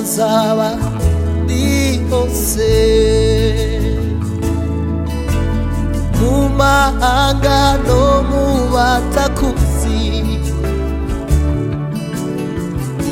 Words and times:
aho 0.00 0.06
nzaba 0.06 0.68
ndi 1.44 2.00
hose 2.10 2.72
mu 6.18 6.32
mahanga 6.58 7.60
no 7.86 8.02
mu 8.30 8.44
batakuzi 8.74 10.00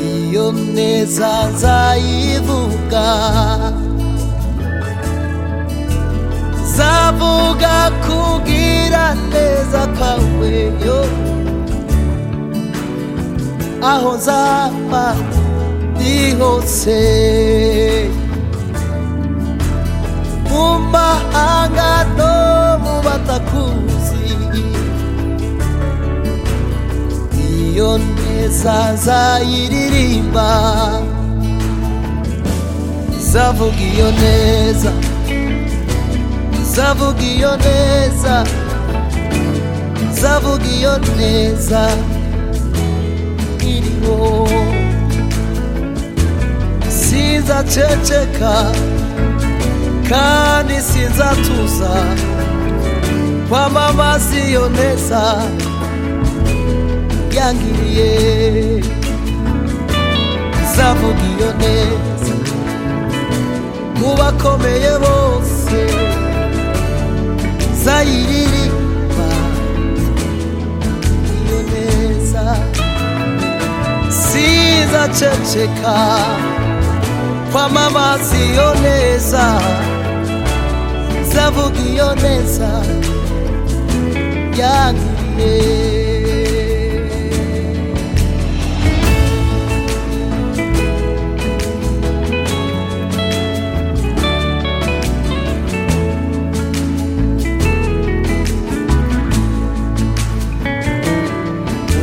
iyo 0.01 0.45
neza 0.75 1.29
nzayivuga 1.53 3.05
zavuga 6.75 7.75
kugira 8.05 9.05
neza 9.33 9.81
kwawe 9.97 10.53
yo. 10.85 10.99
Aho 13.91 14.09
nzaba 14.17 15.03
ndi 16.09 16.31
hose 16.41 16.99
mu 20.49 20.65
mahanga 20.93 21.91
no 22.17 22.33
mu 22.83 22.93
batakuzi 23.05 24.25
iyo 27.53 27.91
neza 28.17 28.73
nzayiririmba 28.93 30.49
zavuga 33.31 33.81
iyo 33.91 34.09
neza 34.21 34.91
zavuga 36.73 37.23
iyo 37.33 37.51
neza 37.65 38.35
zavuga 40.21 40.67
iyo 40.77 40.93
neza 41.17 41.81
iriho 47.19 47.39
sinzaceceka 47.49 48.53
kandi 50.09 50.75
sinzatuza 50.89 51.91
kwamamaza 53.49 54.35
iyo 54.47 54.69
neza 54.77 55.21
yangiriye 57.37 58.11
zavuga 60.75 61.23
iyo 61.33 61.49
neza 61.61 62.33
mu 63.99 64.09
bakomeye 64.19 64.91
bose 65.03 65.79
zayiririmba 67.83 69.29
iyo 71.39 71.59
neza 71.71 72.43
sizaceceka 74.27 75.95
kwamamaza 77.51 78.35
iyo 78.47 78.67
neza 78.83 79.43
zavuga 81.31 81.79
iyo 81.91 82.09
neza 82.23 82.69
yangiriye 84.59 85.89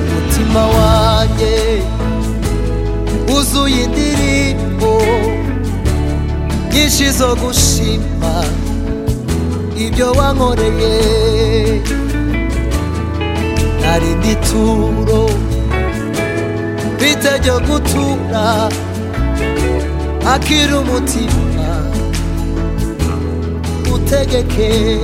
umutima 0.08 0.62
wanjye 0.76 1.54
wuzuye 3.28 3.78
indirimbo 3.84 4.05
nyinshi 6.86 7.10
zo 7.18 7.34
gushima 7.42 8.32
ibyo 9.76 10.12
wankoreye. 10.12 10.94
Nari 13.80 14.10
ndituro 14.18 15.20
mfite 16.94 17.28
ryo 17.42 17.56
gutura. 17.66 18.68
Akira 20.34 20.78
umutima. 20.80 21.68
Utegeke. 23.94 24.98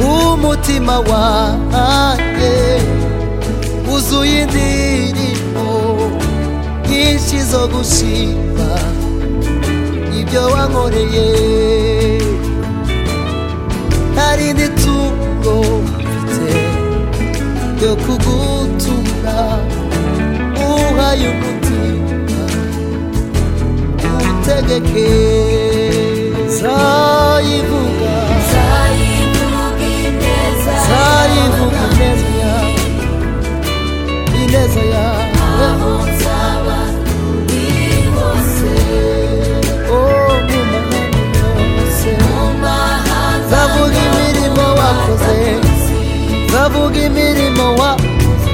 Umutima 0.00 0.98
wanjye. 1.10 2.54
Wuzuye 3.88 4.42
indirimbo. 4.42 5.66
Nyinshi 6.90 7.38
zo 7.50 7.68
gushima 7.68 8.68
ibyo 10.28 10.42
wankoreye 10.54 11.26
nta 14.14 14.28
rindi 14.36 14.66
tungo 14.80 15.54
mfite 15.84 16.52
ryo 17.76 17.92
kugutura 18.04 19.36
uhaye 20.68 21.26
umutima 21.34 22.16
utegeke. 24.28 25.08
Zayivuga 26.58 28.14
zayivuga 28.52 29.86
ineza. 30.04 30.74
yawe 32.42 32.82
ineza 34.42 34.82
yawe 34.94 35.27
zavuga 46.68 46.98
imirimo 47.08 47.64
wakoze 47.80 48.52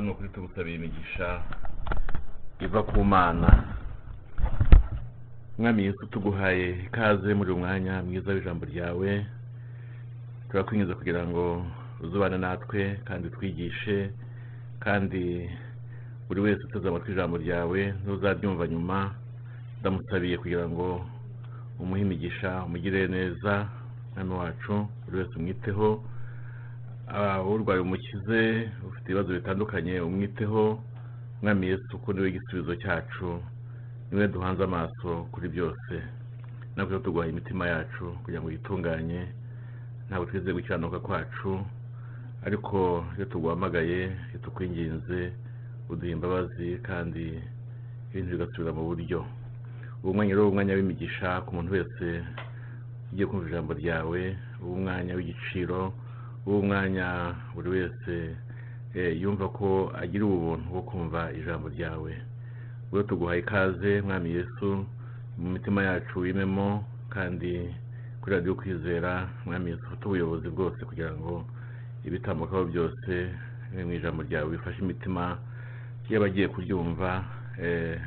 ni 0.00 0.10
ukuri 0.10 0.28
tugusabiye 0.28 0.76
imigisha 0.76 1.42
iva 2.60 2.82
ku 2.82 3.04
mana. 3.04 3.64
Mwami 5.58 5.82
yesu 5.84 6.06
tuguhaye 6.06 6.70
ikaze 6.86 7.34
muri 7.34 7.50
uyu 7.50 7.60
mwanya 7.60 8.02
mwiza 8.02 8.32
w'ijambo 8.32 8.64
ryawe. 8.66 9.26
Turakwinjiza 10.50 10.94
kugira 10.94 11.26
ngo 11.26 11.66
uzubane 12.00 12.38
natwe 12.38 13.00
kandi 13.04 13.30
twigishe 13.30 14.10
kandi 14.80 15.50
buri 16.28 16.40
wese 16.40 16.62
uteze 16.64 16.88
amatwi 16.88 17.12
ijambo 17.12 17.36
ryawe 17.36 17.94
n'uzaryumva 18.04 18.66
nyuma. 18.68 19.14
Ndamusabiye 19.80 20.36
kugira 20.38 20.68
ngo 20.68 21.06
umuhe 21.80 22.02
imigisha 22.02 22.64
umugire 22.64 23.06
neza 23.08 23.68
mwami 24.14 24.32
wacu 24.34 24.88
buri 25.04 25.16
wese 25.18 25.34
umwiteho. 25.36 25.88
Urwaye 27.10 27.80
umukize 27.80 28.68
ufite 28.88 29.06
ibibazo 29.10 29.30
bitandukanye 29.34 29.94
umwiteho 30.00 30.78
mwami 31.42 31.66
yesu 31.66 31.98
ko 32.02 32.12
ni 32.12 32.20
we 32.20 32.28
igisubizo 32.28 32.74
cyacu 32.82 33.28
ni 34.10 34.14
we 34.18 34.28
duhanze 34.28 34.62
amaso 34.64 35.10
kuri 35.32 35.48
byose. 35.48 35.94
Natwe 36.76 36.98
tuguha 37.00 37.26
imitima 37.26 37.66
yacu 37.66 38.04
kugira 38.22 38.40
ngo 38.40 38.50
yitunganye 38.50 39.20
ntabwo 40.08 40.24
twizeye 40.26 40.54
gukiranuka 40.54 40.98
kwacu 41.00 41.50
ariko 42.46 43.04
iyo 43.16 43.24
tuguhamagaye 43.26 44.00
iyo 44.30 44.38
tukwinginze 44.44 45.32
uduha 45.90 46.12
imbabazi 46.12 46.78
kandi 46.88 47.24
ibintu 48.10 48.30
bigasubira 48.38 48.72
mu 48.72 48.82
buryo. 48.86 49.20
Uwo 50.02 50.12
mwanya 50.14 50.34
rero 50.34 50.48
umwanya 50.48 50.74
w'imigisha 50.78 51.40
ku 51.44 51.50
muntu 51.56 51.72
wese 51.74 52.06
ugiye 53.12 53.26
kumva 53.26 53.48
ijambo 53.50 53.72
ryawe 53.74 54.20
uwo 54.62 54.76
mwanya 54.82 55.12
w'igiciro 55.18 55.92
uwo 56.50 56.62
mwanya 56.62 57.34
buri 57.54 57.68
wese 57.76 58.14
eh, 58.94 59.12
yumva 59.22 59.46
ko 59.58 59.68
agira 60.02 60.24
ubuntu 60.26 60.66
bwo 60.72 60.82
kumva 60.82 61.20
ijambo 61.38 61.66
ryawe. 61.74 62.12
Rero 62.90 63.02
tuguhaye 63.08 63.40
ikaze 63.40 64.00
mwami 64.02 64.30
yesu 64.38 64.68
mu 65.38 65.48
mitima 65.54 65.80
yacu 65.88 66.14
wimemo 66.20 66.84
kandi 67.14 67.52
kuri 68.20 68.34
radiyo 68.36 68.54
kwizera 68.54 69.12
mwami 69.46 69.70
yesu 69.70 69.82
ufite 69.86 70.04
ubuyobozi 70.06 70.48
bwose 70.48 70.80
kugira 70.84 71.12
ngo 71.14 71.44
ibitambukaho 72.06 72.64
byose 72.64 73.12
biri 73.70 73.84
mu 73.86 73.92
ijambo 73.98 74.20
ryawe 74.26 74.50
bifashe 74.50 74.78
imitima 74.82 75.38
y'abagiye 76.10 76.48
kuryumva 76.48 77.24
eh, 77.62 78.00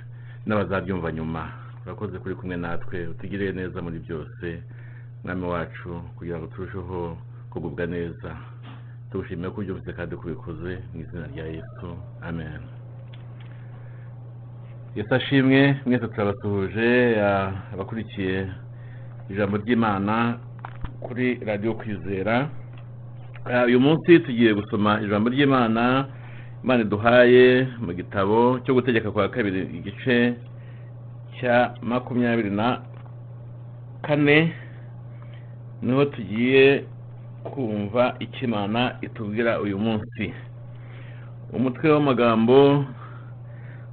n'abazaryumva 0.45 1.11
nyuma. 1.11 1.43
Urakoze 1.85 2.19
kuri 2.19 2.35
kumwe 2.35 2.57
natwe 2.59 3.07
utugirire 3.07 3.51
neza 3.55 3.79
muri 3.81 3.99
byose 4.03 4.45
mwami 5.23 5.45
wacu 5.53 5.89
kugira 6.19 6.37
ngo 6.39 6.47
turusheho 6.47 7.17
kugubwa 7.53 7.85
neza. 7.85 8.29
Tugushimiye 9.11 9.49
ko 9.53 9.61
ubyumvise 9.61 9.91
kandi 9.93 10.15
kubikoze 10.17 10.71
mu 10.93 10.97
izina 11.05 11.25
rya 11.33 11.45
yesu. 11.55 11.87
Amen. 12.21 12.61
Yesu 14.95 15.11
ashimwe 15.15 15.61
mwese 15.85 16.07
turabasuhuje 16.07 16.89
abakurikiye 17.73 18.47
ijambo 19.29 19.57
ry'imana 19.57 20.37
kuri 21.05 21.27
radiyo 21.45 21.73
kwizera. 21.73 22.49
Uyu 23.67 23.79
munsi 23.79 24.19
tugiye 24.19 24.53
gusoma 24.53 25.01
ijambo 25.01 25.29
ry'imana 25.29 26.05
imana 26.63 26.81
iduhaye 26.81 27.67
mu 27.85 27.91
gitabo 27.93 28.59
cyo 28.65 28.73
gutegeka 28.73 29.11
kwa 29.11 29.29
kabiri 29.29 29.61
igice 29.77 30.33
cya 31.37 31.73
makumyabiri 31.81 32.49
na 32.49 32.81
kane 34.01 34.53
ni 35.81 35.91
ho 35.93 36.05
tugiye 36.05 36.85
kumva 37.43 38.15
icyo 38.19 38.41
imana 38.47 38.81
itubwira 39.01 39.51
uyu 39.61 39.77
munsi. 39.79 40.33
Umutwe 41.53 41.85
w'amagambo 41.93 42.85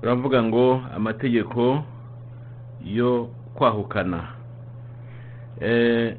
uravuga 0.02 0.38
ngo 0.43 0.81
amategeko 0.97 1.85
yo 2.85 3.29
kwahukana. 3.55 4.20
Eh, 5.61 6.17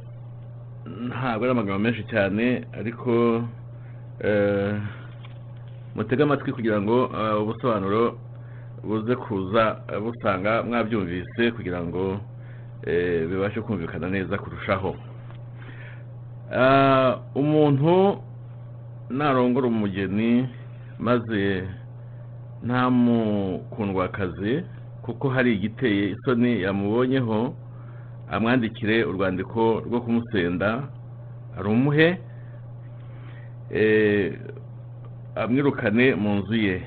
ntabwo 1.08 1.42
ari 1.44 1.52
amagambo 1.52 1.80
menshi 1.80 2.04
cyane 2.12 2.46
ariko 2.80 3.12
eh, 4.22 4.74
mutege 5.96 6.24
amatwi 6.24 6.52
kugira 6.54 6.78
ngo 6.82 7.10
eh, 7.20 7.42
ubusobanuro 7.42 8.18
buze 8.84 9.16
kuza 9.16 9.64
busanga 10.04 10.64
mwabyumvise 10.64 11.52
kugira 11.52 11.82
ngo 11.84 12.20
bibashe 13.30 13.62
kumvikana 13.62 14.10
neza 14.10 14.38
kurushaho. 14.38 14.96
Ah, 14.96 15.11
umuntu 17.36 18.18
narongora 19.10 19.68
umugeni 19.68 20.50
maze 21.00 21.64
ntamukundwakazi 22.64 24.64
kuko 25.02 25.30
hari 25.30 25.54
igiteye 25.54 26.10
isoni 26.10 26.62
yamubonyeho 26.62 27.54
amwandikire 28.32 29.04
urwandiko 29.04 29.84
rwo 29.88 30.02
kumusenda 30.02 30.84
arumuhe 31.58 32.18
eh, 33.72 34.40
amwirukane 35.36 36.16
mu 36.16 36.36
nzu 36.36 36.56
ye. 36.56 36.82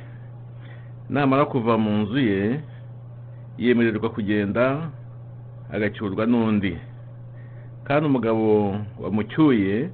Namara 1.11 1.45
kuva 1.45 1.79
mu 1.79 1.91
nzu 2.01 2.19
ye 2.19 2.61
yemererwa 3.59 4.09
kugenda 4.11 4.91
agacyurwa 5.75 6.27
n'undi. 6.27 6.79
Kandi 7.87 8.07
umugabo 8.07 8.77
wamucyuye 9.03 9.91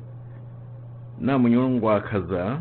namunyungwakaza 1.20 2.58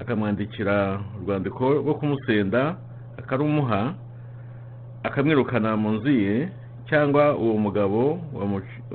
akamwandikira 0.00 1.00
urwandiko 1.18 1.64
rwo 1.82 1.94
kumusenda 1.94 2.76
akarumuha 3.18 3.94
akamwirukana 5.02 5.76
mu 5.76 5.90
nzu 5.92 6.10
ye 6.10 6.48
cyangwa 6.88 7.36
uwo 7.36 7.54
mugabo 7.58 8.00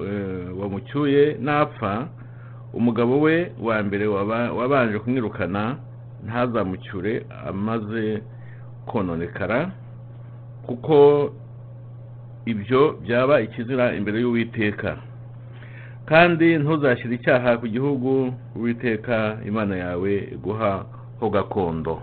eh, 0.04 0.60
wamucyuye 0.60 1.38
napfa 1.42 2.08
umugabo 2.74 3.22
we 3.22 3.52
wa 3.62 3.84
mbere 3.84 4.06
waba- 4.08 4.52
wabanje 4.54 5.00
kumwirukana 5.00 5.78
ntazamucyure 6.26 7.26
amaze 7.50 8.22
kononekara 8.86 9.72
kuko 10.66 10.96
ibyo 12.46 12.82
byaba 13.04 13.42
ikizira 13.42 13.96
imbere 13.96 14.20
y'uwiteka. 14.22 14.98
Kandi 16.10 16.48
ntuzashyire 16.62 17.14
icyaha 17.16 17.50
ku 17.62 17.66
gihugu 17.76 18.12
uwiteka 18.56 19.18
imana 19.50 19.76
yawe 19.84 20.12
iguha 20.36 20.74
ho 21.20 21.26
gakondo. 21.36 21.96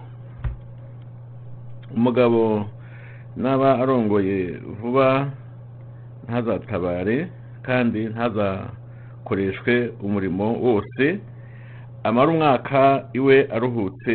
Umugabo 1.97 2.43
naba 3.37 3.71
arongoye 3.83 4.39
vuba 4.81 5.09
ntazatabare 6.27 7.17
kandi 7.67 8.01
ntazakoreshwe 8.13 9.75
umurimo 10.07 10.47
wose. 10.65 11.05
Amara 12.09 12.29
umwaka 12.33 12.81
iwe 13.19 13.37
aruhutse 13.55 14.15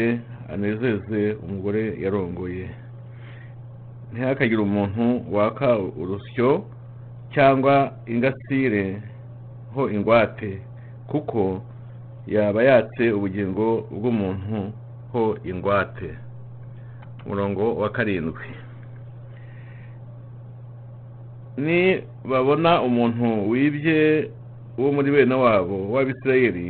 anezeze 0.53 1.21
umugore 1.45 1.83
yarongoye. 2.03 2.65
Ntihakagire 4.11 4.61
umuntu 4.61 5.05
waka 5.35 5.69
urusyo 6.01 6.49
cyangwa 7.33 7.75
ingasire 8.13 8.83
ho 9.75 9.89
ingwate 9.95 10.61
kuko 11.11 11.61
yaba 12.27 12.63
yatse 12.63 13.03
ubugingo 13.17 13.65
bw'umuntu 13.91 14.57
ho 15.11 15.23
ingwate. 15.43 16.09
Umurongo 17.25 17.75
wa 17.81 17.89
karindwi. 17.89 18.47
Ni 21.57 22.03
babona 22.29 22.81
umuntu 22.81 23.49
wibye 23.49 24.29
wo 24.77 24.91
muri 24.95 25.11
bene 25.11 25.35
wabo 25.35 25.77
w'abisirayeli 25.93 26.67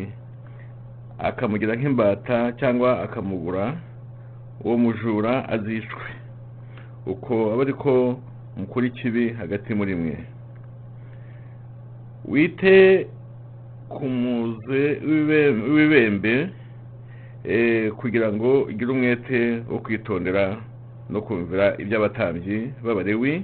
akamugira 1.20 1.74
nk'imbata 1.76 2.38
cyangwa 2.60 2.90
akamugura 3.06 3.64
uwo 4.64 4.76
mujura 4.78 5.50
azicwe. 5.50 6.06
Uko 7.06 7.34
aba 7.54 7.62
ariko 7.66 7.92
mukora 8.58 8.86
ikibi 8.88 9.24
hagati 9.40 9.74
muri 9.74 9.96
mwe. 9.96 10.16
Wite 12.28 13.08
ku 13.90 14.06
muze 14.10 14.82
w'ibe- 15.08 15.62
w'ibembe 15.74 16.50
eh, 17.44 17.92
kugira 17.92 18.34
ngo 18.34 18.70
igire 18.72 18.92
umwete 18.92 19.62
wo 19.70 19.78
kwitondera 19.80 20.58
no 21.10 21.22
kumvira 21.22 21.78
iby'abatambyi 21.78 22.58
b'abarewi 22.84 23.44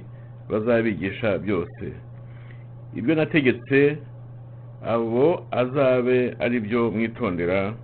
bazabigisha 0.50 1.38
byose. 1.38 1.84
Ibyo 2.98 3.14
nategetse 3.14 3.96
abo 4.84 5.46
azabe 5.50 6.34
ari 6.42 6.60
byo 6.60 6.90
mwitondera 6.90 7.74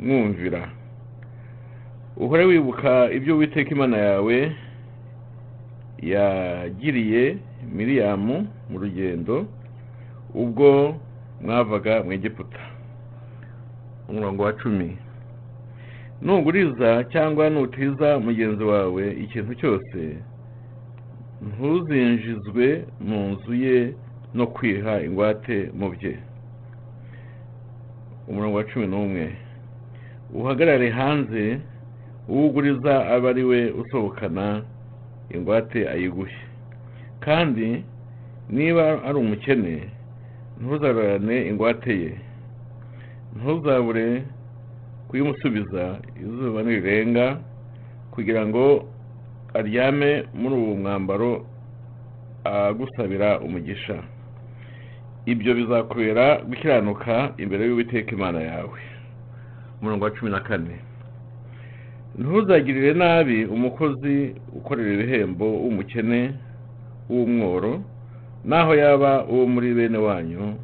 mwumvira. 0.00 0.70
Uhore 2.16 2.44
wibuka 2.44 3.10
ibyo 3.12 3.36
witeka 3.36 3.70
imana 3.74 3.96
yawe 3.98 4.36
yagiriye 6.02 7.36
miriyamu 7.74 8.46
mu 8.70 8.76
rugendo 8.78 9.46
ubwo 10.34 10.96
mwavaga 11.42 12.02
mu 12.04 12.12
egiputa. 12.12 12.60
Umurongo 14.08 14.42
wa 14.42 14.52
cumi. 14.52 14.98
Nuguriza 16.22 17.04
cyangwa 17.12 17.50
nutiza 17.50 18.18
mugenzi 18.18 18.64
wawe 18.64 19.04
ikintu 19.24 19.54
cyose 19.60 19.98
ntuzinjizwe 21.46 22.66
mu 23.00 23.18
nzu 23.30 23.54
ye 23.54 23.78
no 24.34 24.46
kwiha 24.46 24.94
ingwate 25.06 25.70
mu 25.78 25.90
bye. 25.90 26.14
Umurongo 28.28 28.56
wa 28.56 28.64
cumi 28.64 28.86
n'umwe. 28.86 29.24
Uhagarare 30.34 30.90
hanze 30.90 31.60
uwo 32.28 32.46
uguriza 32.46 32.92
abe 33.14 33.28
ari 33.28 33.44
we 33.44 33.60
usohokana 33.70 34.62
ingwate 35.34 35.88
ayiguhe. 35.88 36.36
Kandi 37.20 37.84
niba 38.50 39.02
ari 39.04 39.18
umukene 39.18 39.74
ntuzarorane 40.60 41.36
ingwate 41.48 41.92
ye. 42.02 42.12
Ntuzabure 43.36 44.22
kuyimusubiza 45.08 45.82
izuba 46.22 46.62
nirirenga 46.62 47.26
kugira 48.14 48.46
ngo 48.46 48.64
aryame 49.58 50.10
muri 50.34 50.54
uwo 50.54 50.74
mwambaro 50.76 51.30
agusabira 52.44 53.40
umugisha. 53.40 53.96
Ibyo 55.26 55.54
bizakubera 55.54 56.26
gukiranuka 56.48 57.14
imbere 57.42 57.62
y'uwiteka 57.66 58.10
imana 58.16 58.40
yawe. 58.50 58.78
Umurongo 59.80 60.04
wa 60.04 60.10
cumi 60.10 60.30
na 60.30 60.40
kane. 60.40 60.76
Ntuzagirire 62.18 62.92
nabi 62.94 63.44
umukozi 63.44 64.34
ukorera 64.58 64.90
ibihembo 64.94 65.46
w'umukene 65.62 66.20
w'umworo. 67.10 67.72
Naho 68.46 68.74
yaba 68.74 69.24
uwo 69.26 69.46
muri 69.46 69.74
bene 69.74 69.98
wanyu 69.98 70.54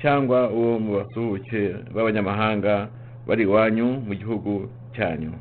cyangwa 0.00 0.50
uwo 0.50 0.78
mu 0.78 0.90
basuhuke 0.98 1.62
b'abanyamahanga 1.94 2.88
bari 3.26 3.42
iwanyu 3.44 3.86
mu 4.06 4.12
gihugu 4.14 4.52
cyanyu. 4.94 5.32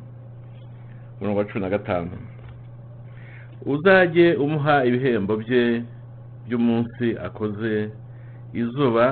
Umurongo 1.17 1.39
wa 1.39 1.45
cumi 1.45 1.61
na 1.63 1.69
gatanu. 1.69 2.11
Uzajye 3.65 4.35
umuha 4.35 4.85
ibihembo 4.85 5.33
bye 5.37 5.83
by'umunsi 6.45 7.07
akoze 7.27 7.89
izuba 8.53 9.05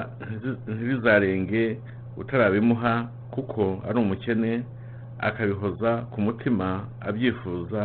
ntirizarenge 0.68 1.78
utarabimuha 2.18 3.08
kuko 3.34 3.82
ari 3.88 3.98
umukene 4.00 4.52
akabihoza 5.20 5.92
ku 6.12 6.18
mutima 6.22 6.68
abyifuza 7.08 7.82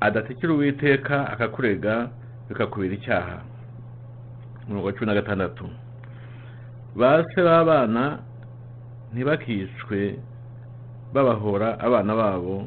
adatekera 0.00 0.52
uwiteka 0.52 1.16
akakurega 1.32 1.94
bikakubera 2.48 2.94
icyaha. 2.98 3.36
Umurongo 4.66 4.86
wa 4.86 4.92
cumi 4.92 5.06
na 5.06 5.14
gatandatu. 5.14 5.64
Ba 6.96 7.22
se 7.34 7.42
b'abana 7.42 8.18
ntibakicwe 9.12 10.18
babahora 11.14 11.78
abana 11.80 12.12
babo 12.14 12.66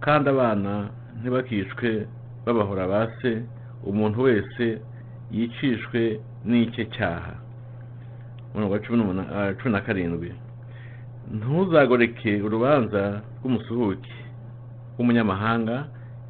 kandi 0.00 0.28
abana 0.30 0.88
ntibakicwe 1.20 2.06
babahora 2.46 2.86
ba 2.86 3.08
se. 3.20 3.42
Umuntu 3.82 4.22
wese 4.22 4.78
yicishwe 5.34 6.20
n'icye 6.44 6.84
cyaha. 6.94 7.34
Umurongo 8.54 8.72
wa 8.74 8.80
cumi 9.58 9.72
na 9.72 9.80
karindwi. 9.80 10.30
Ntuzagoreke 11.34 12.42
urubanza 12.42 13.22
rw'umusuhuke 13.38 14.14
w'umunyamahanga 14.96 15.76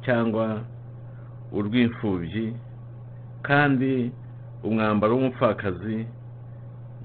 cyangwa 0.05 0.45
urw'imfubyi 1.53 2.45
kandi 3.47 4.11
umwambaro 4.63 5.13
w'umupfakazi 5.15 5.97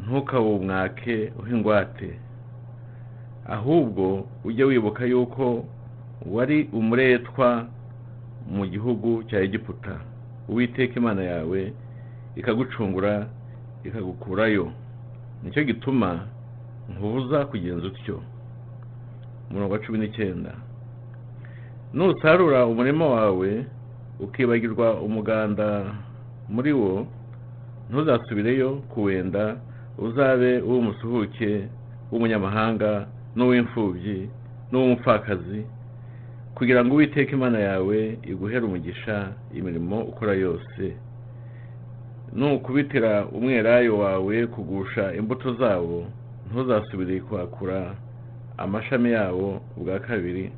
ntukawumwake 0.02 1.32
uhingwate 1.40 2.10
ahubwo 3.56 4.26
ujye 4.44 4.64
wibuka 4.64 5.04
yuko 5.12 5.64
wari 6.34 6.68
umuretwa 6.72 7.66
mu 8.54 8.66
gihugu 8.66 9.22
cya 9.28 9.38
egiputa. 9.40 9.94
Uwiteka 10.48 10.94
imana 11.00 11.22
yawe 11.22 11.72
ikagucungura 12.36 13.26
ikagukurayo. 13.84 14.72
Nicyo 15.42 15.64
gituma 15.64 16.10
ntubuza 16.90 17.46
kugenza 17.46 17.86
utyo. 17.86 18.16
Umurongo 19.50 19.72
wa 19.72 19.78
cumi 19.84 19.98
n'icyenda. 19.98 20.52
Nusarura 21.94 22.66
umurima 22.66 23.06
wawe 23.06 23.64
ukibagirwa 24.20 25.00
umuganda 25.00 25.94
muri 26.48 26.72
wo 26.72 27.06
ntuzasubireyo 27.90 28.70
kuwenda 28.92 29.56
uzabe 29.98 30.60
uw'umusuhuke 30.68 31.50
w'umunyamahanga 32.10 32.90
n'uw'imfubyi 33.36 34.18
n'uw'umupfakazi 34.70 35.60
kugira 36.56 36.80
ngo 36.84 36.92
uwiteke 36.94 37.32
imana 37.38 37.58
yawe 37.68 37.98
iguhere 38.30 38.64
umugisha 38.66 39.16
imirimo 39.58 39.96
ukora 40.10 40.32
yose. 40.34 40.82
Nukubitira 42.34 43.26
umwelayo 43.36 43.98
wawe 43.98 44.46
kugusha 44.46 45.14
imbuto 45.18 45.54
zawo 45.60 45.98
ntuzasubire 46.50 47.20
kwakura 47.20 47.94
amashami 48.58 49.10
yawo 49.12 49.60
ubwa 49.76 49.98
kabiri. 49.98 50.50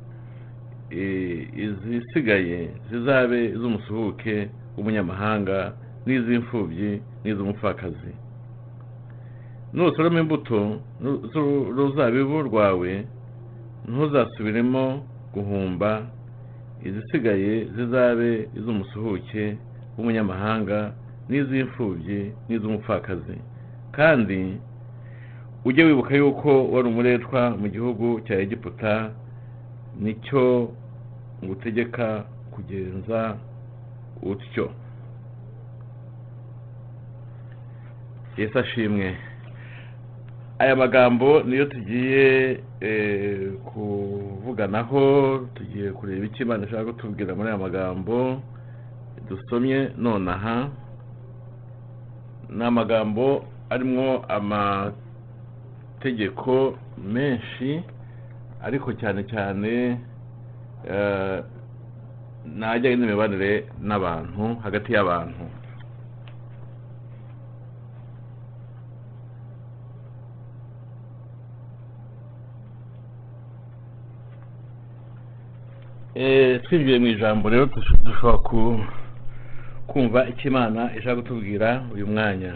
Izisigaye 1.63 2.59
zizabe 2.91 3.39
iz'umusuhuke 3.55 4.35
w'umunyamahanga 4.75 5.73
n'iz'imfubyi 6.05 6.91
n'iz'umupfakazi 7.23 8.13
nusoroma 9.73 10.19
imbuto 10.19 10.59
z'uruzabibu 11.31 12.37
rwawe 12.47 12.91
ntuzasubiremo 13.87 14.83
guhumba 15.33 15.91
izisigaye 16.87 17.65
zizabe 17.75 18.49
iz'umusuhuke 18.57 19.43
w'umunyamahanga 19.95 20.79
n'iz'imfubyi 21.29 22.19
n'iz'umupfakazi. 22.47 23.37
Kandi 23.97 24.39
ujye 25.65 25.83
wibuka 25.83 26.15
yuko 26.15 26.49
wari 26.73 26.87
umuretwa 26.87 27.41
mu 27.61 27.67
gihugu 27.73 28.07
cya 28.25 28.35
egiputa 28.43 28.93
ni 30.03 30.13
cyo 30.25 30.43
ngutegeka 31.43 32.07
kugenza 32.53 33.19
utyo. 34.31 34.65
Yesu 38.41 38.59
ashimwe 38.59 39.17
aya 40.59 40.75
magambo 40.75 41.43
niyo 41.43 41.65
tugiye 41.65 42.59
kuvuganaho 43.65 45.37
tugiye 45.55 45.91
kureba 45.91 46.25
icyo 46.25 46.45
imana 46.45 46.65
ishaka 46.65 46.85
kutubwira 46.85 47.35
muri 47.35 47.49
aya 47.49 47.57
magambo 47.57 48.41
dusomye 49.29 49.89
nonaha. 49.97 50.69
Ni 52.49 52.63
amagambo 52.65 53.45
arimo 53.69 54.25
amategeko 54.37 56.53
menshi 57.13 57.83
ariko 58.63 58.93
cyane 58.93 59.23
cyane 59.31 59.97
ni 62.57 62.65
ajyanye 62.65 62.95
n'imibanire 62.97 63.65
n'abantu 63.81 64.55
hagati 64.63 64.93
y'abantu. 64.93 65.43
Twinjiye 76.63 76.99
mu 76.99 77.07
ijambo 77.07 77.49
rero 77.49 77.65
dushobora 78.03 78.37
kumva 79.87 80.19
icyo 80.29 80.49
imana 80.51 80.91
ishaka 80.97 81.15
kutubwira 81.21 81.83
uyu 81.95 82.07
mwanya. 82.07 82.53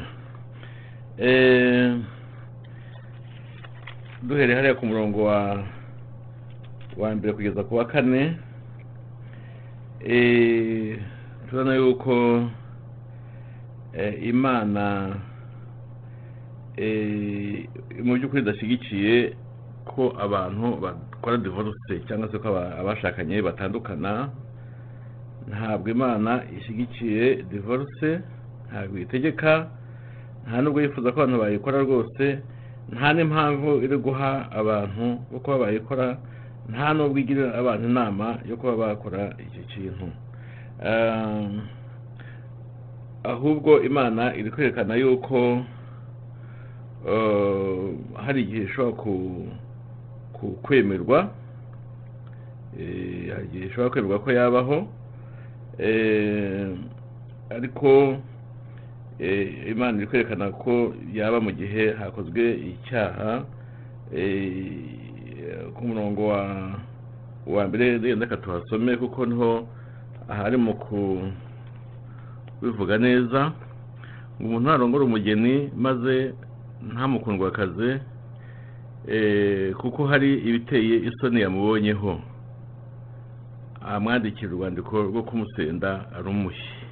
Duhereye 4.23 4.55
hariya 4.55 4.75
ku 4.75 4.85
murongo 4.85 5.23
wa 5.23 5.63
wa 6.97 7.15
mbere 7.15 7.33
kugeza 7.33 7.63
ku 7.63 7.75
wa 7.75 7.85
kane. 7.85 8.35
Turabona 11.49 11.75
yuko 11.75 12.43
imana 14.21 15.15
mu 18.03 18.13
by'ukuri 18.19 18.41
idashyigikiye 18.41 19.33
ko 19.87 20.11
abantu 20.19 20.75
bakora 21.25 21.37
divorce 21.41 22.05
cyangwa 22.07 22.29
se 22.31 22.37
ko 22.37 22.53
abashakanye 22.53 23.41
batandukana 23.41 24.29
ntabwo 25.49 25.89
imana 25.89 26.43
ishyigikiye 26.57 27.43
divorce 27.49 28.21
ntabwo 28.69 28.97
itegeka 29.01 29.67
nta 30.45 30.61
nubwo 30.61 30.81
yifuza 30.81 31.09
ko 31.11 31.17
abantu 31.25 31.41
bayikora 31.41 31.81
rwose 31.81 32.25
nta 32.93 33.13
n'impamvu 33.13 33.81
iri 33.81 33.97
guha 33.97 34.51
abantu 34.53 35.25
bo 35.31 35.39
kuba 35.41 35.57
bayikora 35.65 36.17
nta 36.69 36.93
nubwo 36.93 37.17
igira 37.17 37.57
abantu 37.57 37.89
inama 37.89 38.37
yo 38.45 38.53
kuba 38.57 38.77
bakora 38.77 39.33
iki 39.41 39.61
kintu. 39.73 40.07
Ahubwo 43.25 43.81
imana 43.81 44.35
iri 44.37 44.51
kwerekana 44.53 44.93
yuko 44.95 45.65
hari 48.13 48.41
igihe 48.45 48.63
ishobora 48.69 48.93
kwemerwa 50.63 51.29
hari 53.33 53.45
igihe 53.47 53.65
ishobora 53.65 53.89
kwemerwa 53.89 54.19
ko 54.23 54.29
yabaho 54.31 54.77
ariko 57.55 58.17
imana 59.71 59.97
iri 59.97 60.07
kwerekana 60.07 60.51
ko 60.51 60.93
yaba 61.13 61.39
mu 61.39 61.51
gihe 61.51 61.93
hakozwe 61.99 62.43
icyaha 62.71 63.31
ku 65.75 65.81
murongo 65.87 66.21
wa 67.47 67.63
mbere 67.67 67.97
reka 67.97 68.37
tuhasome 68.37 68.97
kuko 68.97 69.25
ni 69.25 69.35
ho 69.35 69.67
ahari 70.29 70.57
mu 70.57 70.73
kubivuga 72.59 72.97
neza 72.97 73.51
ngo 74.41 74.47
umuntu 74.47 74.67
narongora 74.69 75.03
umugeni 75.05 75.69
maze 75.77 76.33
ntamukundwakaze 76.91 77.89
eh, 77.91 77.99
kuko 79.77 80.07
hari 80.07 80.33
ibiteye 80.33 80.95
isoni 81.09 81.41
yamubonyeho. 81.41 82.19
Amwandikira 83.81 84.51
urwandiko 84.51 85.01
rwo 85.03 85.23
kumusenda 85.23 86.05
rumuhe 86.23 86.85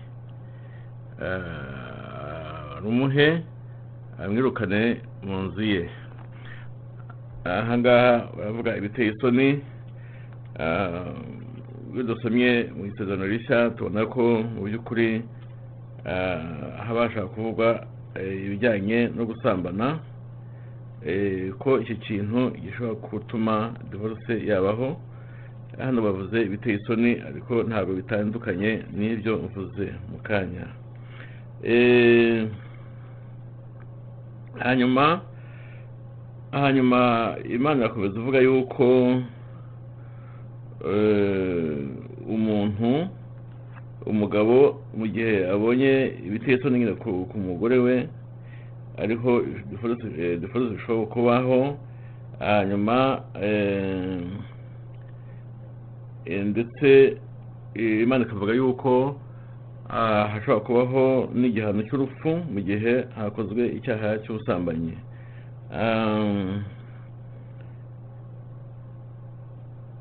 Ah, 1.21 2.79
rumuhe 2.83 3.41
amwirukane 4.19 5.01
mu 5.23 5.37
nzu 5.41 5.61
ye. 5.61 5.89
Aha 7.45 7.77
ngaha 7.77 8.13
baravuga 8.37 8.77
ibiteye 8.77 9.11
isoni. 9.13 9.61
Ah, 10.59 11.13
iyo 11.93 12.03
dusomye 12.03 12.69
mu 12.77 12.85
isezerano 12.85 13.25
rishya 13.25 13.69
tubona 13.77 14.05
ko 14.05 14.43
mu 14.53 14.61
by'ukuri 14.65 15.21
ah, 16.05 16.41
habasha 16.85 17.25
kuvugwa 17.25 17.85
eh, 18.15 18.45
ibijyanye 18.45 19.09
no 19.15 19.25
gusambana. 19.25 19.87
eh, 19.95 20.12
ko 21.59 21.79
iki 21.79 21.95
kintu 21.95 22.51
gishobora 22.63 22.93
gutuma 22.93 23.73
divorce 23.91 24.33
yabaho? 24.49 24.97
Hano 25.77 26.01
bavuze 26.01 26.41
ibiteye 26.41 26.75
isoni 26.77 27.11
ariko 27.27 27.63
ntabwo 27.63 27.93
bitandukanye 27.93 28.83
n'ibyo 28.97 29.37
mvuze 29.43 29.85
mu 30.11 30.17
kanya. 30.27 30.65
Eh, 31.63 32.47
hanyuma 34.59 35.21
hanyuma 36.51 36.99
imana 37.49 37.79
irakomeza 37.79 38.19
ivuga 38.19 38.39
yuko 38.39 38.85
eh, 40.91 41.77
umuntu 42.27 43.07
umugabo 44.05 44.83
mu 44.97 45.05
gihe 45.07 45.47
abonye 45.53 45.91
ibiteye 46.27 46.57
isoni 46.57 46.79
nyine 46.79 46.93
ku 47.29 47.37
mugore 47.47 47.77
we 47.77 47.95
ariho 48.97 49.41
divorce 49.69 50.05
zishobora 50.39 51.05
kubaho 51.13 51.77
hanyuma 52.39 53.23
eh, 53.41 54.21
eh, 56.25 56.45
ndetse 56.45 57.17
eh, 57.75 58.01
imana 58.03 58.25
ikavuga 58.25 58.53
yuko 58.53 59.15
ah, 59.89 60.27
hashobora 60.27 60.65
kubaho 60.65 61.29
n'igihano 61.33 61.81
cy'urupfu 61.87 62.29
mu 62.53 62.59
gihe 62.61 63.05
hakozwe 63.15 63.67
icyaha 63.77 64.17
cy'ubusambanyi. 64.23 64.93
Ah, 65.73 66.61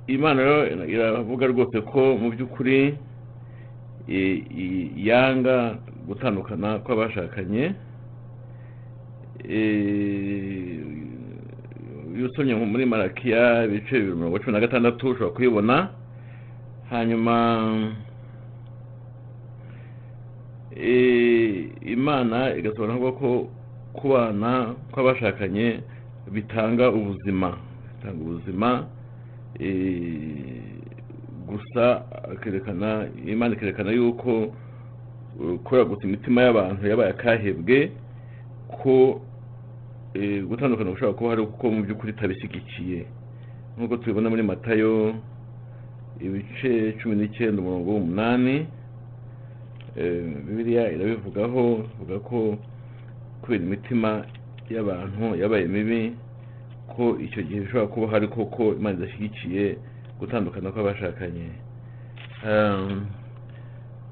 imana 0.07 0.43
rero 0.43 0.85
iravuga 0.87 1.47
rwose 1.47 1.81
ko 1.81 2.01
mu 2.21 2.29
by'ukuri 2.31 2.99
yanga 5.09 5.79
gutandukana 6.07 6.79
kw'abashakanye 6.85 7.65
Eh, 7.73 7.92
iyo 9.49 10.87
usomye 12.27 12.55
muri 12.55 12.87
marakiya 12.87 13.65
ibice 13.65 13.95
bibiri 13.99 14.17
mirongo 14.17 14.39
cumi 14.39 14.53
na 14.53 14.61
gatandatu 14.61 15.09
ushobora 15.11 15.35
kuyibona. 15.37 15.89
Hanyuma 16.91 17.35
imana 21.95 22.57
igasobanura 22.57 23.12
ko 23.21 23.49
kubana 23.93 24.75
kw'abashakanye 24.93 25.81
bitanga 26.33 26.88
ubuzima 26.90 27.57
bitanga 27.93 28.21
ubuzima 28.25 28.69
gusa 31.49 31.85
akerekana 32.33 33.09
imana 33.27 33.55
ikerekana 33.55 33.90
yuko 33.93 34.31
eh, 35.43 35.59
kubera 35.64 35.85
gusa 35.85 36.03
imitima 36.09 36.43
y'abantu 36.43 36.88
yabaye 36.88 37.11
akahebwe 37.11 37.93
ko 38.81 39.21
gutandukana 40.48 40.90
gushobora 40.90 41.16
kuba 41.18 41.31
hari 41.31 41.42
kuko 41.46 41.64
mu 41.70 41.81
by'ukuri 41.85 42.12
itabishyigikiye 42.12 43.07
nk'uko 43.77 43.96
tubibona 43.96 44.31
muri 44.31 44.42
matayo 44.42 45.14
ibice 46.20 46.92
cumi 47.01 47.16
n'icyenda 47.16 47.62
umurongo 47.62 47.88
w'umunani 47.90 48.66
eh, 49.96 50.22
bibiliya 50.46 50.92
irabivugaho 50.92 51.62
ivuga 51.96 52.16
ko 52.29 52.38
kubera 53.42 53.64
imitima 53.64 54.11
y'abantu 54.70 55.25
yabaye 55.40 55.64
mibi 55.66 56.12
ko 56.92 57.16
icyo 57.18 57.42
gihe 57.42 57.61
bishobora 57.64 57.87
kuba 57.92 58.07
hari 58.12 58.29
koko 58.29 58.77
imana 58.77 58.96
idashyigikiye 58.98 59.77
gutandukana 60.20 60.70
kw'abashakanye. 60.72 61.48
Um, 62.46 63.07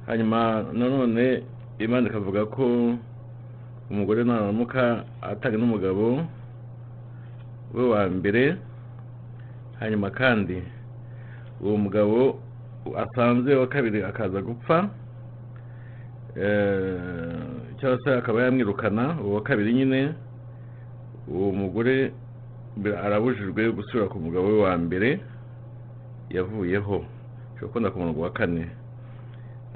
hanyuma 0.06 0.64
nanone 0.72 1.42
imana 1.78 2.08
ikavuga 2.08 2.46
ko 2.46 2.64
umugore 3.90 4.24
naramuka 4.24 5.05
atanga 5.22 5.57
n'umugabo 5.59 6.05
we 7.74 7.83
wa 7.92 8.03
mbere 8.09 8.57
hanyuma 9.81 10.11
kandi 10.11 10.62
uwo 11.61 11.76
mugabo 11.76 12.38
asanze 13.03 13.55
wa 13.55 13.66
kabiri 13.66 14.03
akaza 14.03 14.40
gupfa 14.42 14.88
eh, 16.37 17.40
cyangwa 17.79 17.98
se 18.05 18.09
akaba 18.14 18.42
yamwirukana 18.42 19.20
uwo 19.24 19.35
wa 19.35 19.42
kabiri 19.42 19.72
nyine 19.74 20.14
uwo 21.29 21.53
mugore 21.53 22.12
arabujijwe 23.05 23.72
gusubira 23.72 24.07
ku 24.09 24.18
mugabo 24.18 24.46
we 24.48 24.59
wa 24.62 24.74
mbere 24.79 25.20
yavuyeho. 26.31 27.05
Ushobora 27.55 27.68
kubona 27.68 27.90
ku 27.90 27.98
murongo 27.98 28.20
wa 28.22 28.31
kane. 28.33 28.64